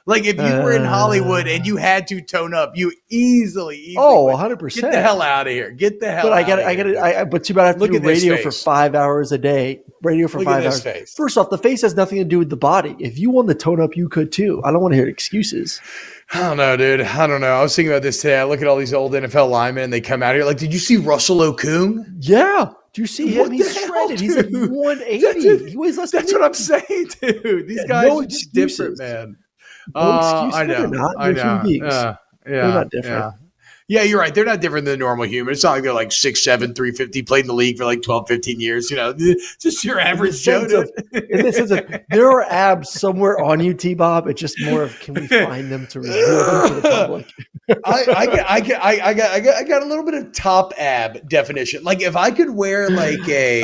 [0.08, 3.96] Like if you were in Hollywood and you had to tone up, you easily, easily
[3.98, 4.30] oh, would.
[4.34, 4.92] 100 get percent.
[4.92, 5.72] the hell out of here.
[5.72, 6.96] Get the hell But I got I got.
[6.96, 9.82] I, but too bad I have to Look do radio for five hours a day.
[10.02, 10.80] Radio for Look five hours.
[10.80, 11.12] face.
[11.14, 12.94] First off, the face has nothing to do with the body.
[13.00, 14.62] If you want the tone up, you could too.
[14.64, 15.80] I don't want to hear excuses.
[16.32, 17.00] I don't know, dude.
[17.00, 17.52] I don't know.
[17.54, 18.38] I was thinking about this today.
[18.38, 20.44] I look at all these old NFL linemen and they come out here.
[20.44, 22.04] Like, did you see Russell Okung?
[22.20, 22.70] Yeah.
[22.92, 23.52] Do you see What him?
[23.54, 24.20] He's the hell, shredded.
[24.20, 25.20] He's like 180.
[25.20, 27.66] That's- he weighs less than That's what I'm saying, dude.
[27.68, 29.36] These Yeah, guys no are just different, man.
[29.94, 30.50] No Uh.
[30.54, 30.74] I know.
[30.78, 31.14] they're not.
[31.18, 31.62] I They're human know.
[31.62, 31.84] beings.
[31.94, 32.16] Uh,
[32.48, 33.16] yeah, not different.
[33.16, 33.30] Yeah.
[33.88, 34.34] Yeah, you're right.
[34.34, 35.52] They're not different than normal human.
[35.52, 38.58] It's not like they're like 6'7, 350, played in the league for like 12, 15
[38.60, 38.90] years.
[38.90, 39.12] You know,
[39.60, 40.64] just your average Joe.
[40.64, 44.26] of- In this sense of, there are abs somewhere on you, T Bob.
[44.26, 47.32] It's just more of can we find them to reveal them to the public?
[47.84, 50.14] I, I, get, I, get, I, I got, I got, I got a little bit
[50.14, 51.84] of top ab definition.
[51.84, 53.62] Like if I could wear like a,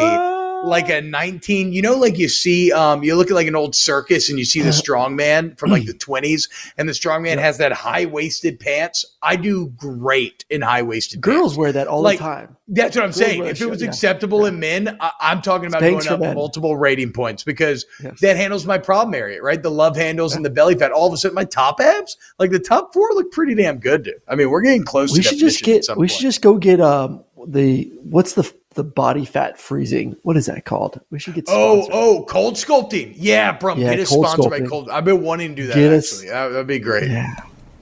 [0.65, 3.75] like a 19 you know like you see um you look at like an old
[3.75, 6.49] circus and you see the strong man from like the 20s
[6.79, 11.57] and the strong man has that high-waisted pants i do great in high-waisted Girls pants.
[11.59, 12.57] wear that all Like, the time.
[12.69, 13.89] that's what i'm Girls saying if it was shit, yeah.
[13.89, 16.35] acceptable in men I, i'm talking about Spanx going up men.
[16.35, 18.21] multiple rating points because Yes.
[18.21, 21.13] that handles my problem area right the love handles and the belly fat all of
[21.13, 24.35] a sudden my top abs like the top four look pretty damn good dude i
[24.37, 25.85] mean we're getting close we should just get.
[25.91, 26.11] We point.
[26.13, 30.17] should just go get um the what's the the body fat freezing.
[30.23, 31.01] What is that called?
[31.11, 31.45] We should get.
[31.49, 31.95] Oh, sponsored.
[31.95, 33.15] oh, cold sculpting.
[33.17, 33.77] Yeah, bro.
[33.77, 34.89] Yeah, get us cold sponsored by cold.
[34.89, 36.31] I've been wanting to do that Get us- actually.
[36.31, 37.11] That, would be great.
[37.11, 37.35] yeah.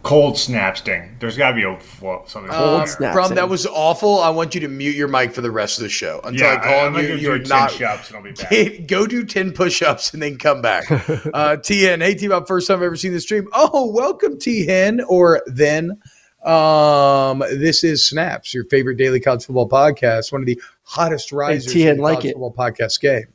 [0.02, 1.14] Cold snap sting.
[1.20, 2.50] There's got to be a well, something.
[2.50, 2.86] Um, there.
[2.86, 3.12] snap.
[3.12, 4.18] Brum, that was awful.
[4.18, 6.54] I want you to mute your mic for the rest of the show until Yeah,
[6.54, 7.16] I call I'm on gonna you.
[7.16, 7.70] You're do not.
[7.70, 8.86] shots and I'll be back.
[8.86, 10.90] Go do 10 push-ups and then come back.
[11.34, 13.46] uh, T Hen, hey T Bob, first time I've ever seen the stream.
[13.52, 16.00] Oh, welcome T Hen or then.
[16.42, 21.72] Um, this is Snaps, your favorite daily college football podcast, one of the hottest risers
[21.72, 22.32] T-Hen in the like college it.
[22.32, 23.26] football podcast game.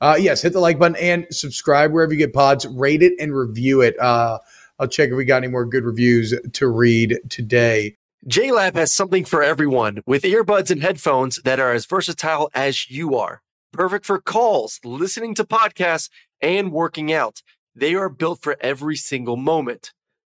[0.00, 2.66] Uh, yes, hit the like button and subscribe wherever you get pods.
[2.66, 3.98] Rate it and review it.
[3.98, 4.38] Uh,
[4.78, 7.96] I'll check if we got any more good reviews to read today.
[8.26, 13.16] JLab has something for everyone with earbuds and headphones that are as versatile as you
[13.16, 13.42] are.
[13.72, 17.42] Perfect for calls, listening to podcasts, and working out.
[17.74, 19.92] They are built for every single moment.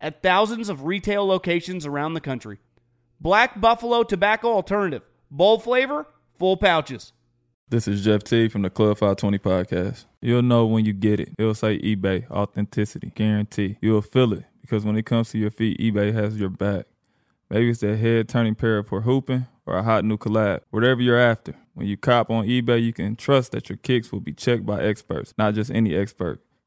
[0.00, 2.58] at thousands of retail locations around the country.
[3.20, 5.02] Black Buffalo Tobacco Alternative.
[5.30, 6.06] Bold flavor,
[6.38, 7.12] full pouches.
[7.68, 10.06] This is Jeff T from the Club 520 podcast.
[10.20, 11.34] You'll know when you get it.
[11.38, 13.76] It'll say eBay, authenticity, guarantee.
[13.80, 16.86] You'll feel it because when it comes to your feet, eBay has your back.
[17.48, 20.62] Maybe it's that head turning pair for hooping or a hot new collab.
[20.70, 24.20] Whatever you're after, when you cop on eBay, you can trust that your kicks will
[24.20, 26.40] be checked by experts, not just any expert.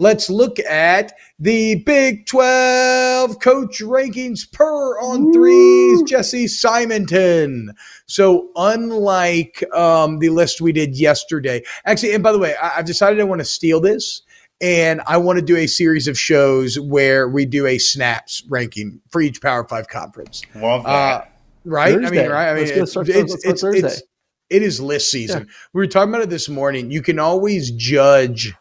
[0.00, 7.72] let's look at the Big 12 coach rankings per On3's, Jesse Simonton.
[8.06, 12.86] So, unlike um, the list we did yesterday, actually, and by the way, I, I've
[12.86, 14.22] decided I want to steal this
[14.60, 19.00] and I want to do a series of shows where we do a snaps ranking
[19.10, 20.42] for each Power Five conference.
[20.56, 20.90] Love that.
[20.90, 21.24] Uh,
[21.64, 21.94] right?
[21.94, 22.20] Thursday.
[22.20, 22.50] I mean, right?
[22.50, 23.78] I mean, Let's go it's, start- it's, let's it's, Thursday.
[23.78, 24.02] it's-
[24.50, 25.46] it is list season.
[25.72, 26.90] We were talking about it this morning.
[26.90, 28.52] You can always judge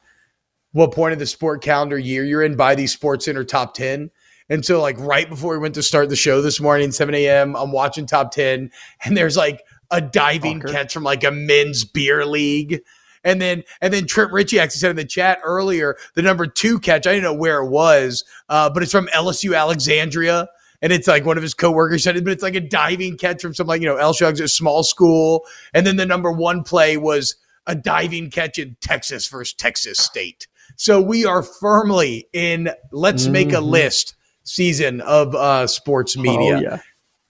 [0.71, 4.11] what point of the sport calendar year you're in by these Sports Center top 10.
[4.49, 7.55] And so, like, right before we went to start the show this morning, 7 a.m.,
[7.55, 8.71] I'm watching top 10,
[9.05, 10.71] and there's like a diving Fucker.
[10.71, 12.81] catch from like a men's beer league.
[13.23, 16.79] And then, and then Trent Ritchie actually said in the chat earlier, the number two
[16.79, 20.47] catch, I didn't know where it was, uh, but it's from LSU Alexandria.
[20.81, 23.41] And it's like one of his coworkers said it, but it's like a diving catch
[23.41, 25.43] from some like, you know, LSU a small school.
[25.73, 27.35] And then the number one play was
[27.67, 30.47] a diving catch in Texas versus Texas State.
[30.79, 33.69] So we are firmly in let's make a Mhm.
[33.69, 34.15] list
[34.45, 36.77] season of uh, sports media Oh, yeah.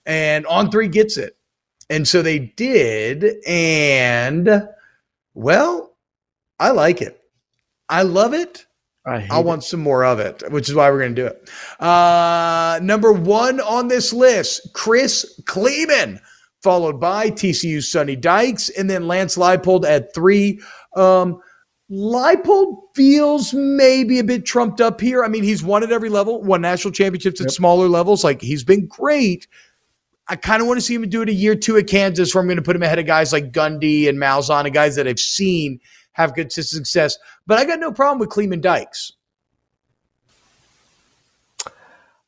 [0.06, 1.36] and On3 gets it.
[1.90, 3.24] And so they did.
[3.48, 4.68] And
[5.34, 5.96] well,
[6.60, 7.20] I like it.
[7.88, 8.66] I love it.
[9.04, 11.50] I, I want some more of it, which is why we're going to do it.
[11.80, 16.20] Uh, number one on this list, Chris Klieman,
[16.62, 20.60] followed by TCU's Sonny Dykes, and then Lance Leipold at three.
[20.94, 21.40] Um,
[21.90, 25.24] Leipold feels maybe a bit trumped up here.
[25.24, 27.52] I mean, he's won at every level, won national championships at Yep.
[27.52, 28.22] smaller levels.
[28.22, 29.48] Like he's been great.
[30.28, 32.40] I kind of want to see him do it a year two at Kansas, where
[32.40, 35.08] I'm going to put him ahead of guys like Gundy and Malzahn, and guys that
[35.08, 35.80] I've seen
[36.12, 37.18] have good success.
[37.48, 39.14] But I got no problem with Cleveland Dykes.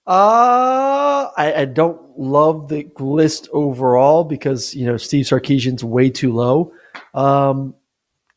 [0.05, 6.33] Uh, I, I don't love the list overall because you know Steve Sarkisian's way too
[6.33, 6.73] low.
[7.15, 7.75] Um,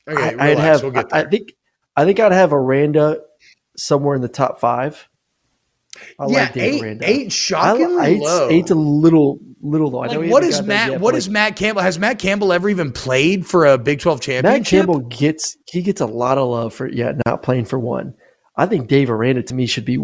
[0.08, 0.52] Okay, I.
[0.52, 0.84] I'd have.
[0.84, 1.54] we'll I, I think.
[1.96, 3.22] I think I'd have Aranda
[3.78, 5.08] somewhere in the top five.
[6.20, 7.10] I yeah, like Dave eight, Aranda.
[7.10, 8.50] eight, I, shockingly eight's, low.
[8.50, 10.04] eight's a little little low.
[10.04, 10.92] I know like, what is Matt?
[10.92, 11.82] yet, what but, is Matt Campbell?
[11.82, 14.86] Has Matt Campbell ever even played for a Big Twelve Matt championship?
[14.86, 18.14] Campbell gets he gets a lot of love for yeah not playing for one.
[18.58, 19.98] I think Dave Aranda to me should be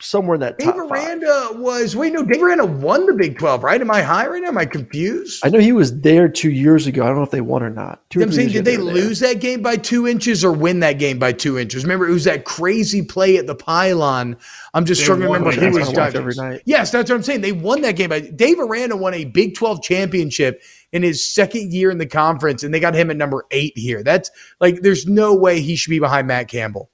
[0.00, 0.90] somewhere in that Dave top five.
[0.90, 2.22] Aranda was wait no.
[2.22, 3.80] Dave Aranda won the Big Twelve, right?
[3.80, 4.48] Am I high right now?
[4.48, 5.44] Am I confused?
[5.44, 7.02] I know he was there two years ago.
[7.02, 8.02] I don't know if they won or not.
[8.10, 8.94] Two I'm saying, did ago they were there.
[8.94, 11.84] lose that game by two inches or win that game by two inches?
[11.84, 14.36] Remember, it was that crazy play at the pylon.
[14.74, 16.20] I'm just They struggling to remember who was what I watch diving.
[16.20, 16.62] every night.
[16.66, 17.40] Yes, that's what I'm saying.
[17.40, 18.10] They won that game.
[18.10, 22.62] By Dave Aranda won a Big 12 championship in his second year in the conference,
[22.62, 24.02] and they got him at number eight here.
[24.02, 24.30] That's
[24.60, 26.90] like, there's no way he should be behind Matt Campbell.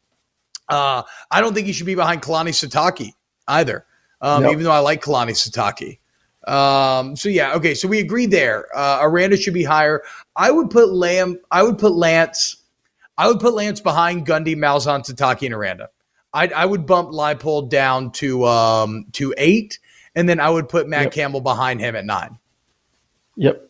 [0.72, 3.12] Uh, I don't think he should be behind Kalani Sitake
[3.48, 3.84] either,
[4.20, 4.52] um, Nope.
[4.52, 5.98] even though I like Kalani Sitake.
[6.50, 7.74] Um, so yeah, okay.
[7.74, 8.66] So we agree there.
[8.76, 10.02] Uh, Aranda should be higher.
[10.34, 11.38] I would put Lamb.
[11.50, 12.56] I would put Lance.
[13.18, 15.88] I would put Lance behind Gundy, Malzahn, Sitake, and Aranda.
[16.34, 19.78] I, I would bump Leipold down to um to eight,
[20.14, 21.12] and then I would put Matt Yep.
[21.12, 22.38] Campbell behind him at nine.
[23.36, 23.68] Yep.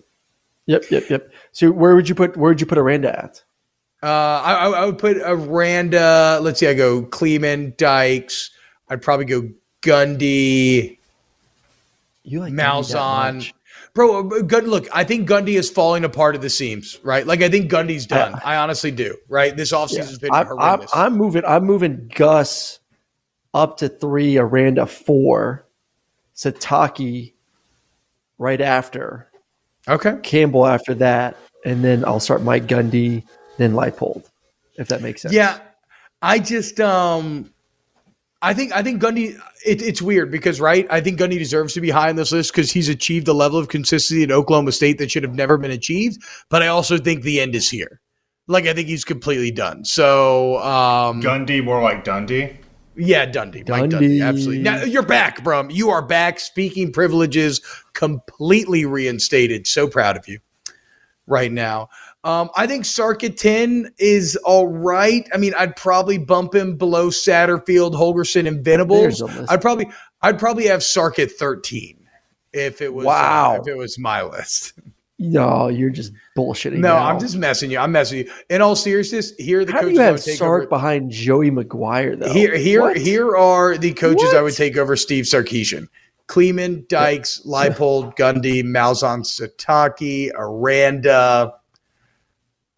[0.66, 0.84] Yep.
[0.90, 1.10] Yep.
[1.10, 1.30] Yep.
[1.50, 3.42] So where would you put where would you put Aranda at?
[4.02, 6.38] Uh, I, I I would put Aranda.
[6.42, 6.66] Let's see.
[6.66, 8.50] I go Klieman, Dykes.
[8.88, 9.48] I'd probably go
[9.82, 10.98] Gundy,
[12.24, 13.52] You like Malzahn.
[13.94, 17.26] Bro, uh, Gun, look, I think Gundy is falling apart at the seams, right?
[17.26, 18.32] Like I think Gundy's done.
[18.32, 18.40] Yeah.
[18.42, 19.54] I honestly do, right?
[19.56, 20.04] This offseason Yeah.
[20.04, 20.90] has been I'm, horrendous.
[20.94, 21.44] I'm moving.
[21.44, 22.80] I'm moving Gus
[23.54, 24.38] up to three.
[24.38, 25.66] Aranda four.
[26.34, 27.34] Sitake
[28.38, 29.28] right after.
[29.86, 30.16] okay.
[30.22, 33.22] Campbell after that, and then I'll start Mike Gundy,
[33.58, 34.24] then Leipold,
[34.76, 35.34] if that makes sense.
[35.34, 35.58] Yeah,
[36.20, 37.52] I just um,
[38.42, 39.38] I think I think Gundy.
[39.64, 42.52] It, it's weird because right, I think Gundy deserves to be high on this list
[42.52, 45.70] because he's achieved a level of consistency at Oklahoma State that should have never been
[45.70, 46.20] achieved.
[46.48, 48.00] But I also think the end is here.
[48.48, 49.84] Like I think he's completely done.
[49.84, 52.56] So um, Gundy more like Dundee.
[52.96, 54.22] yeah, Dundee, Mike Dundee, Dundee.
[54.22, 54.62] absolutely.
[54.62, 55.68] Now you're back, bro.
[55.68, 56.40] You are back.
[56.40, 57.60] Speaking privileges
[57.92, 59.68] completely reinstated.
[59.68, 60.40] So proud of you
[61.28, 61.88] right now.
[62.24, 65.28] Um, I think Sark at 10 is all right.
[65.34, 69.00] I mean, I'd probably bump him below Satterfield, Holgorsen, and Venables.
[69.00, 69.50] There's a list.
[69.52, 69.86] I'd probably
[70.22, 71.98] I'd probably have Sark at 13
[72.52, 73.58] if it was uh, Wow.
[73.60, 74.74] if it was my list.
[75.18, 76.74] No, you're just bullshitting.
[76.78, 77.04] No, now.
[77.06, 77.78] I'm just messing you.
[77.78, 78.32] I'm messing you.
[78.50, 80.60] In all seriousness, here are the How do coaches you I have would take Sark
[80.62, 80.68] over.
[80.68, 82.32] behind Joey McGuire though?
[82.32, 82.96] Here, here, What?
[82.96, 85.86] here are the coaches I would take over Steve Sarkisian.
[86.28, 91.52] Klieman, Dykes, Leipold, Gundy, Malzahn, Sitake, Aranda.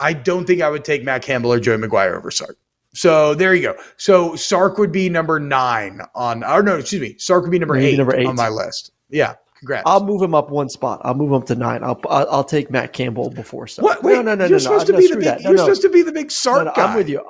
[0.01, 2.59] I don't think I would take Matt Campbell or Joey McGuire over Sark.
[2.95, 3.77] So there you go.
[3.97, 7.77] So Sark would be number nine on, or no, excuse me, Sark would be number,
[7.77, 8.27] eight, number eight.
[8.27, 8.93] on my list.
[9.11, 9.83] Yeah, congrats.
[9.85, 11.01] I'll move him up one spot.
[11.03, 11.83] I'll move him up to nine.
[11.83, 13.85] I'll I'll, I'll take Matt Campbell before Sark.
[13.85, 14.03] what?
[14.03, 15.41] Wait, no, no, no, you're no, supposed no, to be the big.
[15.41, 16.85] You're supposed to be the big Sark guy.
[16.85, 17.25] I'm with you.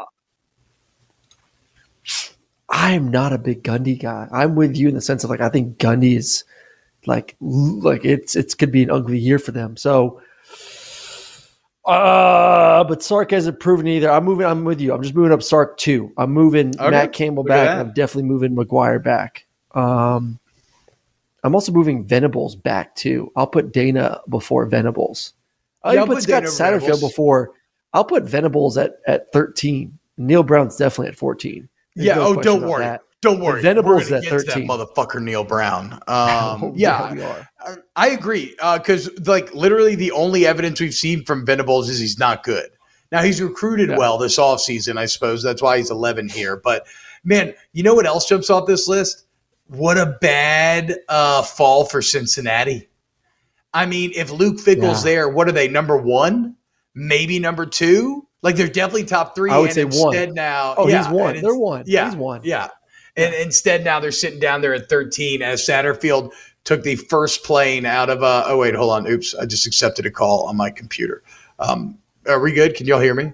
[2.69, 4.29] I'm not a big Gundy guy.
[4.33, 6.45] I'm with you in the sense of like I think Gundy is
[7.07, 9.77] like like it's it's could be an ugly year for them.
[9.77, 10.21] So
[11.87, 14.11] Uh, but Sark hasn't proven either.
[14.11, 14.47] I'm moving.
[14.47, 14.95] I'm with you.
[14.95, 16.13] I'm just moving up Sark too.
[16.17, 16.91] I'm moving Okay.
[16.91, 17.79] Matt Campbell back.
[17.79, 19.47] I'm definitely moving McGuire back.
[19.73, 20.39] Um,
[21.43, 23.31] I'm also moving Venables back too.
[23.37, 25.35] I'll put Dana before Venables.
[25.83, 27.01] I'll Yeah, put put Scott Satterfield Venables.
[27.01, 27.51] before.
[27.93, 29.97] I'll put Venables at at 13.
[30.17, 31.69] Neal Brown's definitely at 14.
[31.97, 32.15] There's yeah.
[32.15, 32.85] no oh, don't worry.
[32.85, 33.03] that.
[33.25, 33.63] Don't worry.
[33.63, 34.67] Venables at gonna get to 13.
[34.67, 35.99] That motherfucker Neal Brown.
[36.09, 37.49] Um, yeah, are.
[37.61, 42.19] I- I agree because like literally the only evidence we've seen from Venables is he's
[42.19, 42.69] not good.
[43.11, 43.97] Now he's recruited Yeah.
[43.99, 45.43] well this offseason, I suppose.
[45.43, 46.57] That's why he's 11 here.
[46.63, 46.87] But
[47.25, 49.25] man, you know what else jumps off this list?
[49.69, 52.89] What a bad uh, fall for Cincinnati.
[53.73, 55.11] I mean, if Luke Fickell's Yeah.
[55.13, 55.69] there, what are they?
[55.69, 56.57] Number one?
[56.95, 58.27] Maybe number two?
[58.43, 59.51] Like they're definitely top three.
[59.51, 60.35] I would and say one.
[60.35, 61.41] now, Oh, yeah, he's one.
[61.41, 61.85] They're one.
[61.87, 62.43] Yeah, He's one.
[62.45, 62.69] Yeah,
[63.17, 66.33] and instead now they're sitting down there at 13 as Satterfield
[66.65, 68.23] took the first plane out of.
[68.23, 69.07] Uh, oh wait, hold on.
[69.07, 71.23] Oops, I just accepted a call on my computer.
[71.59, 72.75] Um, are we good?
[72.75, 73.33] Can y'all hear me?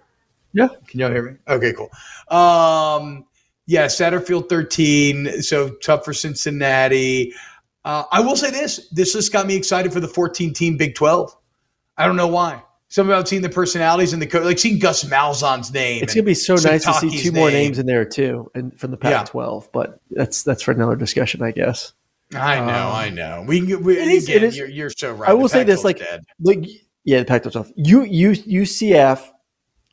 [0.53, 0.69] Yeah.
[0.89, 1.37] Can y'all hear me?
[1.49, 1.91] Okay, cool.
[2.37, 3.25] Um,
[3.67, 5.43] yeah, Satterfield 13.
[5.43, 7.33] So tough for Cincinnati.
[7.85, 10.95] Uh, I will say this: this list got me excited for the 14 team Big
[10.95, 11.35] 12.
[11.97, 12.63] I don't know why.
[12.93, 16.03] Something about seeing the personalities and the co- like seeing Gus Malzahn's name.
[16.03, 18.91] It's gonna be so nice to see two more names in there too, and from
[18.91, 19.23] the Yeah.
[19.23, 19.69] Pac-12.
[19.73, 21.93] But that's that's for another discussion, I guess.
[22.35, 23.45] I know, Um, I know.
[23.47, 25.31] We, we it is- again, it is- you're, you're so right.
[25.31, 26.25] I will say this, like, dead.
[26.41, 26.65] like
[27.05, 27.73] yeah, the Pac-12.
[27.77, 29.23] You you UCF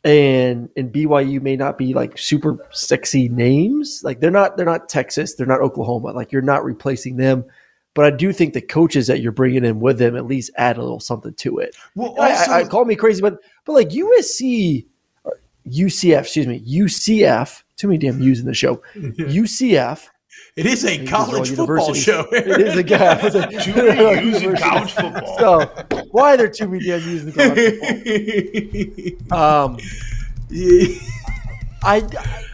[0.04, 4.02] and and BYU may not be like super sexy names.
[4.04, 6.14] Like they're not they're not Texas, they're not Oklahoma.
[6.14, 7.46] Like you're not replacing them.
[7.98, 10.78] But I do think the coaches that you're bringing in with them at least add
[10.78, 11.76] a little something to it.
[11.96, 14.86] Well, I- also, I, I call me crazy, but but like USC,
[15.68, 17.64] UCF, excuse me, UCF.
[17.76, 18.76] Too many damn U's in the show.
[18.96, 20.08] UCF.
[20.56, 22.28] it is a college all football show.
[22.32, 23.20] It is a guy.
[23.22, 25.38] It's a- Too many U's in college football.
[25.40, 29.66] So why are there too many damn U's in college football?
[29.66, 29.78] Um,
[31.88, 32.02] I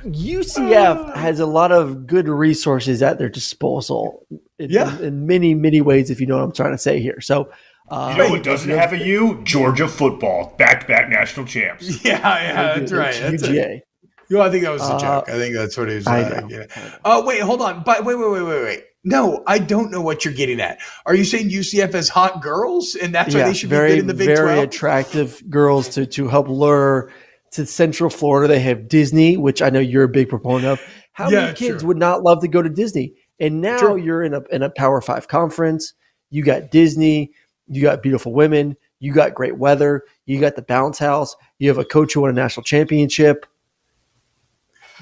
[0.05, 4.25] UCF has a lot of good resources at their disposal.
[4.59, 4.97] In, Yeah.
[4.99, 7.19] in, in many many ways, if you know what I'm trying to say here.
[7.21, 7.49] So.
[7.89, 9.41] Uh, You know what doesn't have a U?
[9.43, 12.03] Georgia football, back-to-back national champs.
[12.05, 13.13] yeah, yeah, that's right.
[13.13, 13.49] That's UGA.
[13.77, 13.83] it.
[14.29, 15.29] You know, I think that was a Uh, joke.
[15.29, 16.07] I think that's what he was.
[16.07, 16.47] Uh, know.
[16.47, 16.99] getting at.
[17.03, 17.83] Oh, wait, hold on.
[17.83, 18.83] But wait, wait, wait, wait, wait.
[19.03, 20.79] No, I don't know what you're getting at.
[21.05, 23.99] Are you saying UCF has hot girls, and that's why they should very be good
[23.99, 24.63] in the Big very 12?
[24.63, 27.11] attractive girls to to help lure
[27.53, 28.53] to Central Florida.
[28.53, 30.81] They have Disney, which I know you're a big proponent of.
[31.13, 31.87] How Yeah, many kids sure.
[31.87, 33.13] would not love to go to Disney?
[33.39, 33.97] And now Sure.
[33.97, 35.93] you're in a in a Power Five conference.
[36.29, 37.31] You got Disney.
[37.67, 38.75] You got beautiful women.
[38.99, 40.03] You got great weather.
[40.25, 41.35] You got the bounce house.
[41.59, 43.45] You have a coach who won a national championship.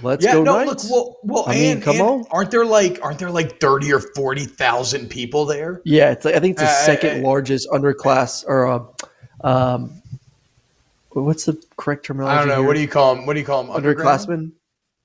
[0.02, 0.90] Let's yeah, go no, Knights.
[0.90, 2.26] look, well, well, I mean, and, come and on.
[2.32, 5.82] aren't there like aren't there like thirty or forty thousand people there?
[5.86, 8.80] Yeah, it's like, I think it's the Uh, second uh, largest underclass or uh,
[9.48, 10.01] um,
[11.14, 12.36] what's the correct terminology?
[12.36, 12.56] I don't know.
[12.58, 12.68] here?
[12.68, 13.26] What do you call them?
[13.26, 13.72] What do you call them?
[13.84, 14.52] underclassmen?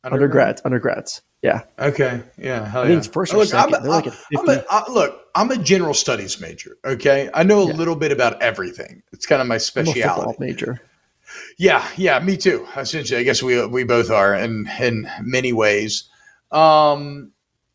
[0.04, 1.22] Undergrads, undergrads.
[1.42, 2.22] Yeah, Okay.
[2.38, 2.66] Yeah.
[2.68, 2.98] Hell I think yeah.
[2.98, 3.74] it's first or Look, second.
[3.74, 4.12] I'm a- like I'm
[4.48, 4.66] a- 50.
[4.70, 6.76] I- look, I'm a general studies major.
[6.84, 7.28] Okay.
[7.34, 7.74] I know a Yeah.
[7.74, 9.02] little bit about everything.
[9.12, 10.02] It's kind of my specialty.
[10.38, 10.80] major.
[11.59, 11.86] Yeah.
[11.96, 12.18] Yeah.
[12.20, 12.66] Me too.
[12.76, 16.04] Essentially, I guess we we both are in in many ways.
[16.52, 17.32] Um.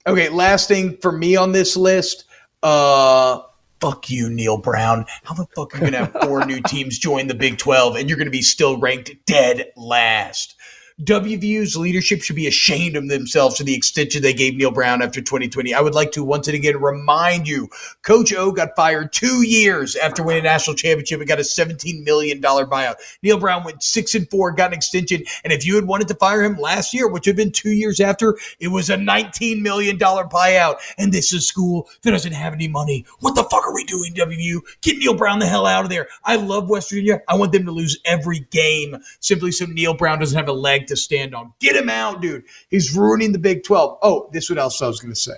[0.08, 0.30] Okay.
[0.30, 2.26] Last thing for me on this list.
[2.64, 3.42] Uh.
[3.82, 5.06] Fuck you, Neal Brown.
[5.24, 8.08] How the fuck are you gonna have four new teams join the Big Twelve and
[8.08, 10.56] you're gonna be still ranked dead last?
[11.04, 15.20] WVU's leadership should be ashamed of themselves for the extension they gave Neal Brown after
[15.20, 15.74] 2020.
[15.74, 17.70] I would like to once and again remind you
[18.04, 22.04] Coach O got fired two years after winning a national championship and got a $17
[22.04, 22.96] million buyout.
[23.24, 25.24] Neal Brown went six and four, got an extension.
[25.44, 28.00] And if you had wanted to fire him last year, which had been two years
[28.00, 30.76] after, it was a $19 million buyout.
[31.00, 33.06] And this is school that doesn't have any money.
[33.22, 34.60] What the fuck are we doing, WVU?
[34.82, 36.08] Get Neal Brown the hell out of there.
[36.26, 37.22] I love West Virginia.
[37.28, 40.86] I want them to lose every game simply so Neal Brown doesn't have a leg
[40.92, 41.52] to stand on.
[41.60, 42.44] Get him out, dude.
[42.70, 43.98] He's ruining the Big 12.
[44.04, 45.34] Oh, this is what else I was going to say.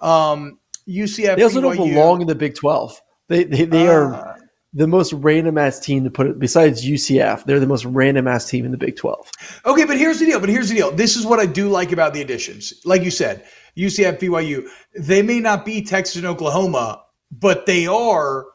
[0.00, 1.36] Um, UCF.
[1.36, 3.00] They also don't belong in the Big Twelve.
[3.28, 4.36] They they, they Uh, are
[4.74, 6.38] the most random ass team to put it.
[6.38, 9.30] Besides UCF, they're the most random ass team in the Big Twelve.
[9.64, 10.40] Okay, but here's the deal.
[10.40, 10.90] But here's the deal.
[10.90, 12.74] This is what I do like about the additions.
[12.84, 13.44] Like you said,
[13.76, 14.66] UCF, BYU,
[14.98, 18.46] they may not be Texas and Oklahoma, but they are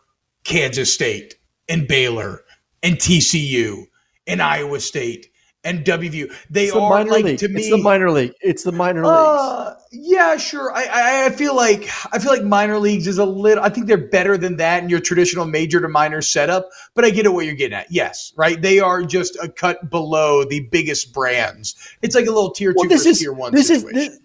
[0.43, 1.35] Kansas State
[1.69, 2.41] and Baylor
[2.83, 3.85] and TCU
[4.27, 5.29] and Iowa State
[5.67, 6.31] and WVU.
[6.49, 7.39] They It's the are minor like league.
[7.39, 7.61] to me.
[7.61, 8.33] it's the minor league.
[8.41, 9.17] It's the minor leagues.
[9.17, 10.71] Uh, yeah, sure.
[10.73, 13.63] I, I I feel like I feel like minor leagues is a little.
[13.63, 16.69] I think they're better than that in your traditional major to minor setup.
[16.95, 17.91] But I get at what you're getting at.
[17.91, 18.61] Yes, right.
[18.61, 21.75] They are just a cut below the biggest brands.
[22.01, 24.11] It's like a little tier Well, two this is tier one this is situation.
[24.11, 24.19] this,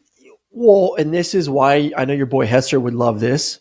[0.50, 3.60] well, and this is why I know your boy Hester would love this.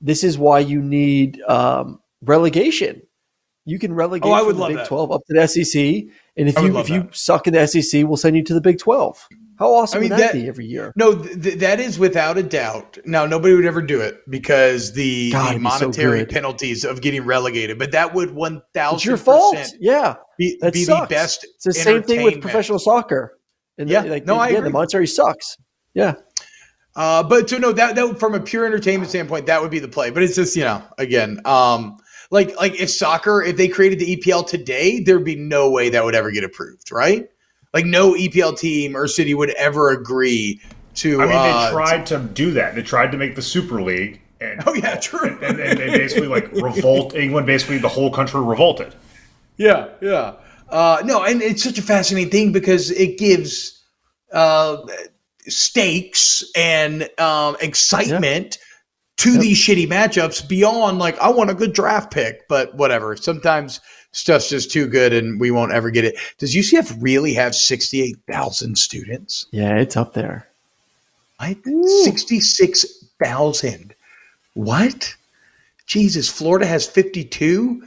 [0.00, 3.02] This is why you need um, relegation.
[3.66, 4.86] You can relegate Oh, I would the love Big that.
[4.88, 8.16] 12 up to the SEC, and if you if you suck in the SEC, we'll
[8.16, 9.28] send you to the Big 12.
[9.58, 10.90] How awesome I mean, would that, that- be every year?
[10.96, 12.96] No, th- th- that is without a doubt.
[13.04, 17.02] Now, nobody would ever do it because the, God, the it'd so monetary penalties of
[17.02, 17.78] getting relegated.
[17.78, 19.58] But that would one thousand your fault.
[19.78, 21.44] Yeah, be, that be the best.
[21.56, 23.38] It's the same thing with professional soccer.
[23.76, 24.68] And Yeah, the, like, no, the, I yeah, agree.
[24.68, 25.58] the monetary sucks.
[25.92, 26.14] Yeah,
[26.96, 29.88] Uh, but so no, that that from a pure entertainment standpoint, that would be the
[29.88, 30.08] play.
[30.10, 31.98] But it's just you know, again, um,
[32.30, 36.04] like like if soccer, if they created the EPL today, there'd be no way that
[36.04, 37.28] would ever get approved, right?
[37.74, 40.60] Like no EPL team or city would ever agree
[40.96, 41.20] to.
[41.22, 42.74] I mean, uh, they tried to do that.
[42.74, 45.38] They tried to make the Super League, and Oh yeah, true.
[45.42, 47.14] and, and they basically like revolt.
[47.14, 48.94] England basically the whole country revolted.
[49.56, 50.34] Yeah, yeah.
[50.68, 53.82] Uh, no, and it's such a fascinating thing because it gives
[54.32, 54.78] uh,
[55.48, 58.58] stakes and um, excitement
[59.20, 63.16] to these shitty matchups beyond like I want a good draft pick, but whatever.
[63.16, 63.80] Sometimes
[64.12, 66.16] stuff's just too good and we won't ever get it.
[66.38, 69.46] Does UCF really have sixty eight thousand students?
[69.52, 70.48] yeah, it's up there.
[72.44, 73.94] Six thousand.
[74.54, 75.14] What?
[75.86, 77.82] Jesus, Florida has fifty two.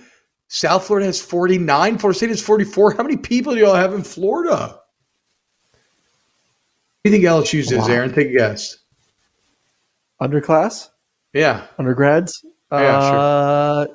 [0.49, 1.97] South Florida has 49.
[1.97, 2.93] Florida State has 44.
[2.93, 4.79] How many people do y'all have in Florida?
[5.71, 5.81] What
[7.03, 8.13] do you think LSU's is, Aaron?
[8.13, 8.77] Take a guess.
[10.21, 10.89] Underclass,
[11.33, 13.19] Yeah, undergrads, Yeah, sure.
[13.19, 13.85] uh,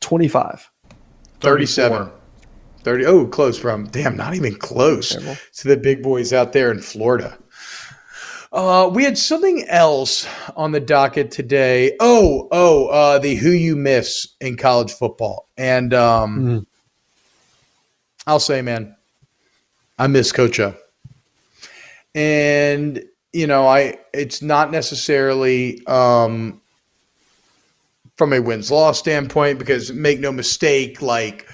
[0.00, 0.68] twenty-five.
[1.40, 2.10] 37.
[2.82, 3.06] 30.
[3.06, 3.84] Oh, close from.
[3.86, 5.36] Damn, not even close Terrible.
[5.56, 7.36] to the big boys out there in Florida.
[8.52, 10.26] Uh, we had something else
[10.56, 11.94] on the docket today.
[12.00, 15.48] Oh, oh, uh, the who you miss in college football.
[15.56, 16.66] And um, Mhm.
[18.26, 18.96] I'll say, man,
[19.98, 20.74] I miss Coach O.
[22.14, 23.02] And
[23.32, 26.59] you know, I it's not necessarily um,
[28.20, 31.48] from a wins loss standpoint because make no mistake, like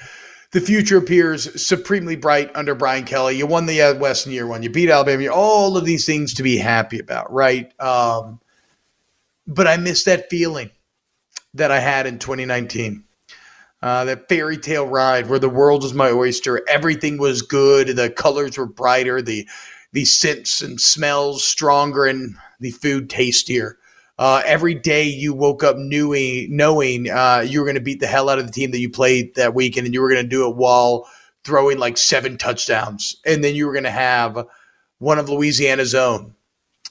[0.50, 3.36] the future appears supremely bright under Brian Kelly.
[3.36, 4.64] You won the uh, West in year one.
[4.64, 5.28] You beat Alabama.
[5.28, 7.72] All of these things to be happy about, right?
[7.80, 8.40] Um,
[9.46, 10.70] but I miss that feeling
[11.54, 13.04] that I had in 2019.
[13.80, 18.10] Uh, that fairy tale ride where the world was my oyster, everything was good, the
[18.10, 19.46] colors were brighter, the
[19.92, 23.78] the scents and smells stronger, and the food tastier.
[24.18, 28.06] Uh, every day you woke up knowing, knowing uh, you were going to beat the
[28.06, 30.28] hell out of the team that you played that weekend, and you were going to
[30.28, 31.06] do it while
[31.44, 34.46] throwing like seven touchdowns, and then you were going to have
[34.98, 36.34] one of Louisiana's own,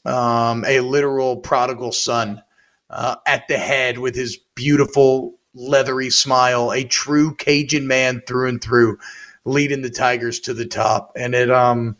[0.05, 2.43] um, a literal prodigal son
[2.89, 8.61] uh, at the head with his beautiful leathery smile, a true Cajun man through and
[8.61, 8.99] through,
[9.45, 11.13] leading the Tigers to the top.
[11.15, 11.97] And it, um,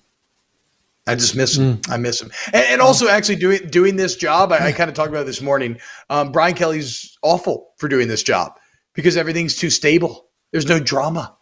[1.07, 1.81] I just miss him.
[1.89, 2.31] I miss him.
[2.51, 5.41] And, and also, actually doing doing this job, I, I kind of talked about this
[5.41, 5.77] morning.
[6.09, 8.59] Um, Brian Kelly's awful for doing this job
[8.93, 10.29] because everything's too stable.
[10.51, 11.35] There's no drama.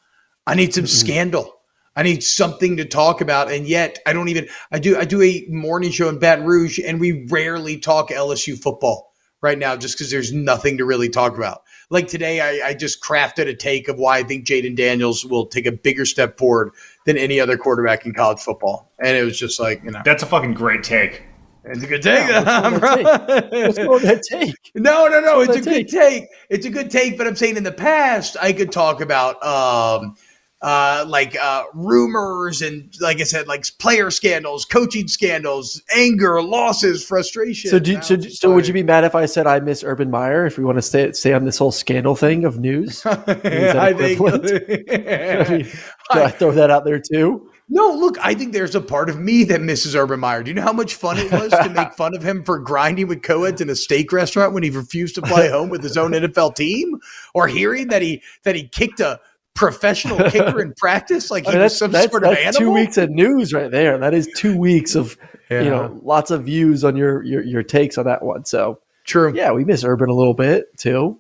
[0.46, 1.54] I need some scandal.
[1.96, 4.48] I need something to talk about, and yet I don't even.
[4.72, 4.98] I do.
[4.98, 9.60] I do a morning show in Baton Rouge, and we rarely talk LSU football right
[9.60, 11.62] now, just because there's nothing to really talk about.
[11.90, 15.46] Like today, I, I just crafted a take of why I think Jayden Daniels will
[15.46, 16.72] take a bigger step forward
[17.06, 20.24] than any other quarterback in college football, and it was just like you know, That's
[20.24, 21.24] a fucking great take.
[21.66, 22.28] it's a good take.
[22.30, 24.56] what's wrong with that What's going on with that take?
[24.76, 25.38] No, no, no.
[25.38, 26.26] What's It's a that good take.
[26.50, 30.16] It's a good take, but I'm saying in the past, I could talk about um,
[30.64, 37.06] uh, like uh, rumors and, like I said, like player scandals, coaching scandals, anger, losses,
[37.06, 37.70] frustration.
[37.70, 40.10] So, do, Now so, so would you be mad if I said I miss Urban
[40.10, 40.46] Meyer?
[40.46, 43.94] If we want to stay stay on this whole scandal thing of news, that I
[43.94, 44.22] think.
[44.90, 45.76] I mean, Should
[46.12, 47.50] I throw that out there too?
[47.70, 50.44] No, look, I think there's a part of me that misses Urban Meyer.
[50.44, 53.08] Do you know how much fun it was to make fun of him for grinding
[53.08, 56.12] with co-eds in a steak restaurant when he refused to fly home with his own
[56.14, 57.00] NFL team?
[57.34, 59.20] Or hearing that he that he kicked a
[59.56, 62.60] professional kicker in practice like he I mean, was some that's, sort of animal?
[62.60, 63.98] two weeks of news right there.
[63.98, 65.18] That is two weeks of
[65.50, 65.62] Yeah.
[65.62, 68.46] you know lots of views on your, your your takes on that one.
[68.46, 69.32] So True.
[69.34, 71.20] yeah, we miss Urban a little bit too.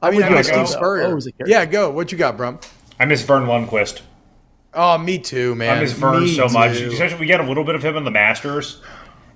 [0.00, 0.48] I mean, I go miss.
[0.48, 0.68] Steve.
[0.68, 1.04] Spurrier.
[1.06, 1.50] Always a character.
[1.50, 1.90] Yeah, go.
[1.90, 2.58] What you got, Brum?
[2.98, 4.00] I miss Verne Lundquist.
[4.74, 5.76] Oh, me too, man.
[5.76, 6.78] I miss Verne Me so much.
[6.78, 6.88] too.
[6.90, 8.80] Especially we get a little bit of him in the Masters,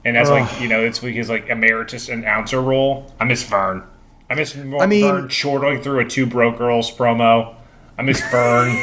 [0.05, 3.13] and that's like you know it's like his like emeritus announcer role.
[3.21, 3.83] I miss Verne.
[4.31, 7.55] I miss Verne I mean- chortling through a two broke girls promo.
[7.99, 8.77] I miss Verne.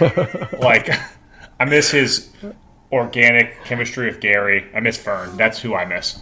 [0.60, 0.88] like
[1.60, 2.30] I miss his
[2.92, 4.66] organic chemistry with Gary.
[4.74, 5.36] I miss Verne.
[5.36, 6.18] That's who I miss.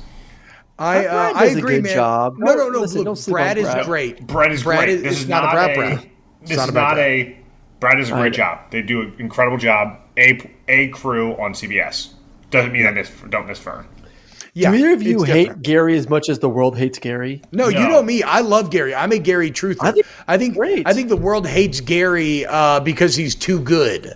[0.78, 1.94] I uh, Brad I does a agree, good man.
[1.94, 2.34] job.
[2.38, 2.80] No, no, no.
[2.80, 3.86] listen, look, don't sleep Brad is Brad.
[3.86, 4.26] great.
[4.26, 4.88] Brad is Brad great.
[4.96, 5.92] is- this is not not, about a, Brad.
[6.42, 7.08] It's This not is about not Brad.
[7.10, 7.38] a.
[7.84, 8.36] Brad does a great know.
[8.36, 8.70] job.
[8.70, 9.98] They do an incredible job.
[10.16, 12.14] A a crew on CBS
[12.50, 13.86] doesn't mean I miss don't miss Verne.
[14.54, 15.62] Yeah, Do either of you hate different.
[15.64, 17.42] Gary as much as the world hates Gary?
[17.52, 18.22] No, you know me.
[18.22, 18.94] I love Gary.
[18.94, 19.82] I'm a Gary truther.
[19.82, 20.86] I think I think great.
[20.86, 24.14] I think the world hates Gary uh, because he's too good.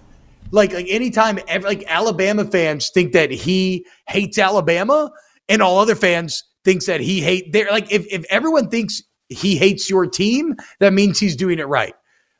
[0.51, 5.11] Like like anytime ev- like Alabama fans think that he hates Alabama,
[5.51, 7.53] and all other fans thinks that he hate.
[7.53, 11.69] They're like if if everyone thinks he hates your team, that means he's doing it
[11.69, 11.95] right.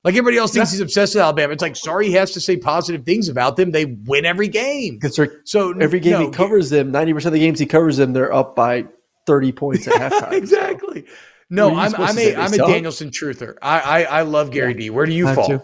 [0.05, 1.53] Like everybody else thinks he's obsessed with Alabama.
[1.53, 3.73] It's like sorry he has to say positive things about them.
[3.73, 4.95] They win every game.
[5.01, 7.97] Because So every game no, he covers them, ninety percent of the games he covers
[7.97, 8.87] them, they're up by
[9.27, 10.33] thirty points at halftime.
[10.33, 11.05] exactly.
[11.51, 13.55] No, What are you I'm supposed I'm to a say, I'm a Danielson truther.
[13.61, 14.91] I I, I love Gary D.
[14.91, 15.47] Where do you I fall?
[15.49, 15.61] too.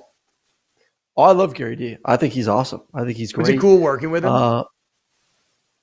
[1.17, 1.97] Oh, I love Gary D.
[2.05, 2.83] I think he's awesome.
[2.93, 3.43] I think he's great.
[3.43, 4.33] Was it cool working with him?
[4.33, 4.65] Uh,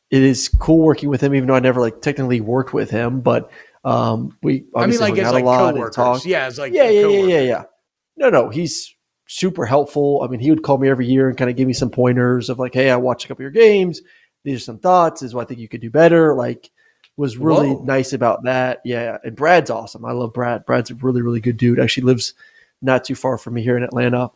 [0.10, 3.22] it is cool working with him, even though I never like technically worked with him.
[3.22, 3.50] But
[3.86, 5.96] um, we I mean, like hung out like a lot and coworkers.
[5.96, 6.26] talked.
[6.26, 7.30] Yeah, it's like yeah, yeah, yeah, coworkers.
[7.30, 7.64] yeah, yeah.
[8.18, 8.96] No, no, he's
[9.28, 10.22] super helpful.
[10.24, 12.50] I mean, he would call me every year and kind of give me some pointers
[12.50, 14.02] of like, hey, I watched a couple of your games.
[14.44, 15.22] These are some thoughts.
[15.22, 16.36] Is what I think you could do better.
[16.36, 16.70] Like,
[17.18, 17.84] was really Whoa.
[17.84, 18.82] nice about that.
[18.84, 20.06] Yeah, and Brad's awesome.
[20.06, 20.66] I love Brad.
[20.66, 21.80] Brad's a really, really good dude.
[21.80, 22.34] Actually lives
[22.82, 24.32] not too far from me here in Atlanta.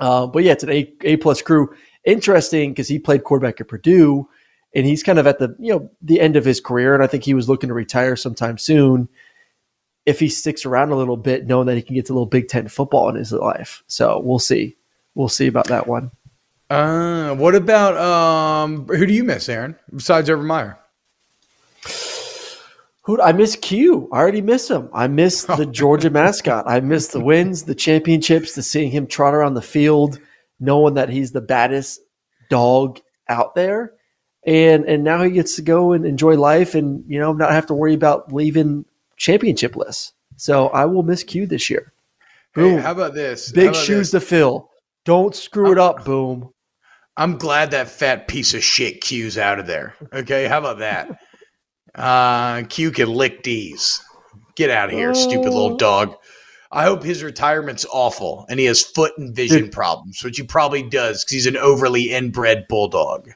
[0.00, 1.74] Uh, but yeah, it's an A A plus crew.
[2.04, 4.28] Interesting because he played quarterback at Purdue,
[4.74, 7.06] and he's kind of at the you know the end of his career, and I
[7.06, 9.08] think he was looking to retire sometime soon.
[10.08, 12.26] If he sticks around a little bit, knowing that he can get to a little
[12.26, 14.76] Big Ten football in his life, so we'll see.
[15.14, 16.10] We'll see about that one.
[16.70, 18.86] Uh, what about um?
[18.86, 19.76] Who do you miss, Aaron?
[19.94, 20.78] Besides Urban Meyer?
[23.02, 24.08] Who I miss Que.
[24.12, 24.90] I already miss him.
[24.92, 26.64] I miss the Georgia mascot.
[26.66, 30.20] I miss the wins, the championships, the seeing him trot around the field,
[30.60, 32.00] knowing that he's the baddest
[32.50, 33.92] dog out there.
[34.46, 37.66] And and now he gets to go and enjoy life and you know not have
[37.66, 38.84] to worry about leaving
[39.18, 40.12] championship lists.
[40.36, 41.92] So I will miss Que this year.
[42.54, 42.78] Hey, Boom.
[42.78, 43.52] how about this?
[43.52, 44.22] Big about shoes this?
[44.22, 44.70] to fill.
[45.04, 46.50] Don't screw it up, boom.
[47.16, 49.94] I'm glad that fat piece of shit Que's out of there.
[50.12, 51.18] Okay, how about that?
[51.94, 54.00] Uh, Que can lick D's.
[54.54, 56.14] Get out of here, stupid little dog.
[56.70, 60.82] I hope his retirement's awful and he has foot and vision problems, which he probably
[60.82, 63.30] does because he's an overly inbred bulldog.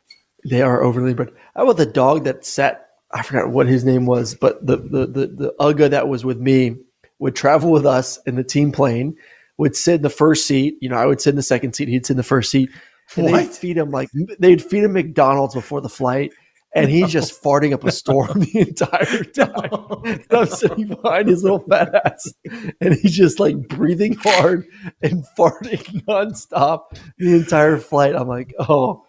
[0.48, 1.30] They are overly bred.
[1.54, 2.88] How about the dog that sat?
[3.12, 6.38] I forgot what his name was, but the the the, the Uga that was with
[6.38, 6.76] me
[7.18, 9.16] would travel with us in the team plane.
[9.58, 10.76] Would sit in the first seat.
[10.80, 11.88] You know, I would sit in the second seat.
[11.88, 12.70] He'd sit in the first seat.
[13.16, 14.08] And they'd feed him like
[14.38, 16.32] they'd feed him McDonald's before the flight,
[16.74, 20.02] and he's just farting up a storm the entire time.
[20.04, 22.32] And I'm sitting behind his little fat ass,
[22.80, 24.66] and he's just like breathing hard
[25.02, 28.16] and farting nonstop the entire flight.
[28.16, 29.04] I'm like, oh,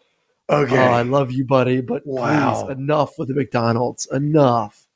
[0.50, 0.78] Okay.
[0.78, 2.66] Oh, I love you, buddy, but Wow.
[2.66, 4.08] please, enough with the McDonald's.
[4.12, 4.88] Enough.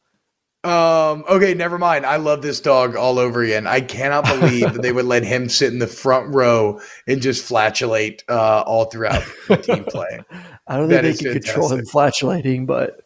[0.63, 2.05] Um, okay, never mind.
[2.05, 3.67] I love this dog all over again.
[3.67, 7.45] I cannot believe that they would let him sit in the front row and just
[7.45, 10.19] flatulate uh, all throughout the team play.
[10.67, 12.99] I don't That think they can control him flatulating, but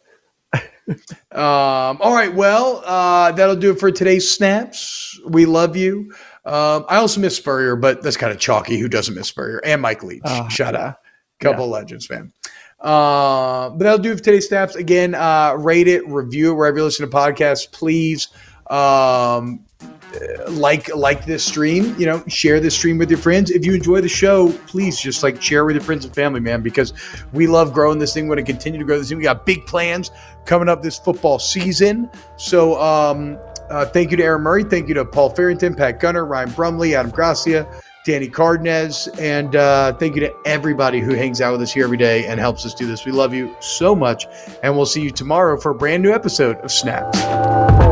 [1.30, 5.18] Um, all right, well, uh, that'll do it for today's snaps.
[5.26, 6.12] We love you.
[6.44, 8.78] Um, I also miss Spurrier, but that's kind of chalky.
[8.78, 10.22] Who doesn't miss Spurrier and Mike Leach?
[10.24, 10.94] Uh, Shout yeah.
[11.42, 12.32] Couple legends, man.
[12.80, 14.74] Uh, but that'll do for today's snaps.
[14.74, 17.70] Again, uh, rate it, review it wherever you listen to podcasts.
[17.70, 18.28] Please,
[18.68, 21.94] um, uh, like like this stream.
[21.96, 23.52] You know, share this stream with your friends.
[23.52, 26.60] If you enjoy the show, please just like share with your friends and family, man,
[26.60, 26.92] because
[27.32, 28.26] we love growing this thing.
[28.26, 29.18] We're going to continue to grow this thing.
[29.18, 30.10] We got big plans
[30.44, 32.10] coming up this football season.
[32.36, 33.38] So, um,
[33.70, 34.64] uh, thank you to Aaron Murray.
[34.64, 37.66] Thank you to Paul Farrington, Pat Gunner, Ryan Brumley, Adam Gracia,
[38.04, 41.96] Danny Cardenas, and uh, thank you to everybody who hangs out with us here every
[41.96, 43.04] day and helps us do this.
[43.04, 44.26] We love you so much,
[44.62, 47.91] and we'll see you tomorrow for a brand new episode of Snaps.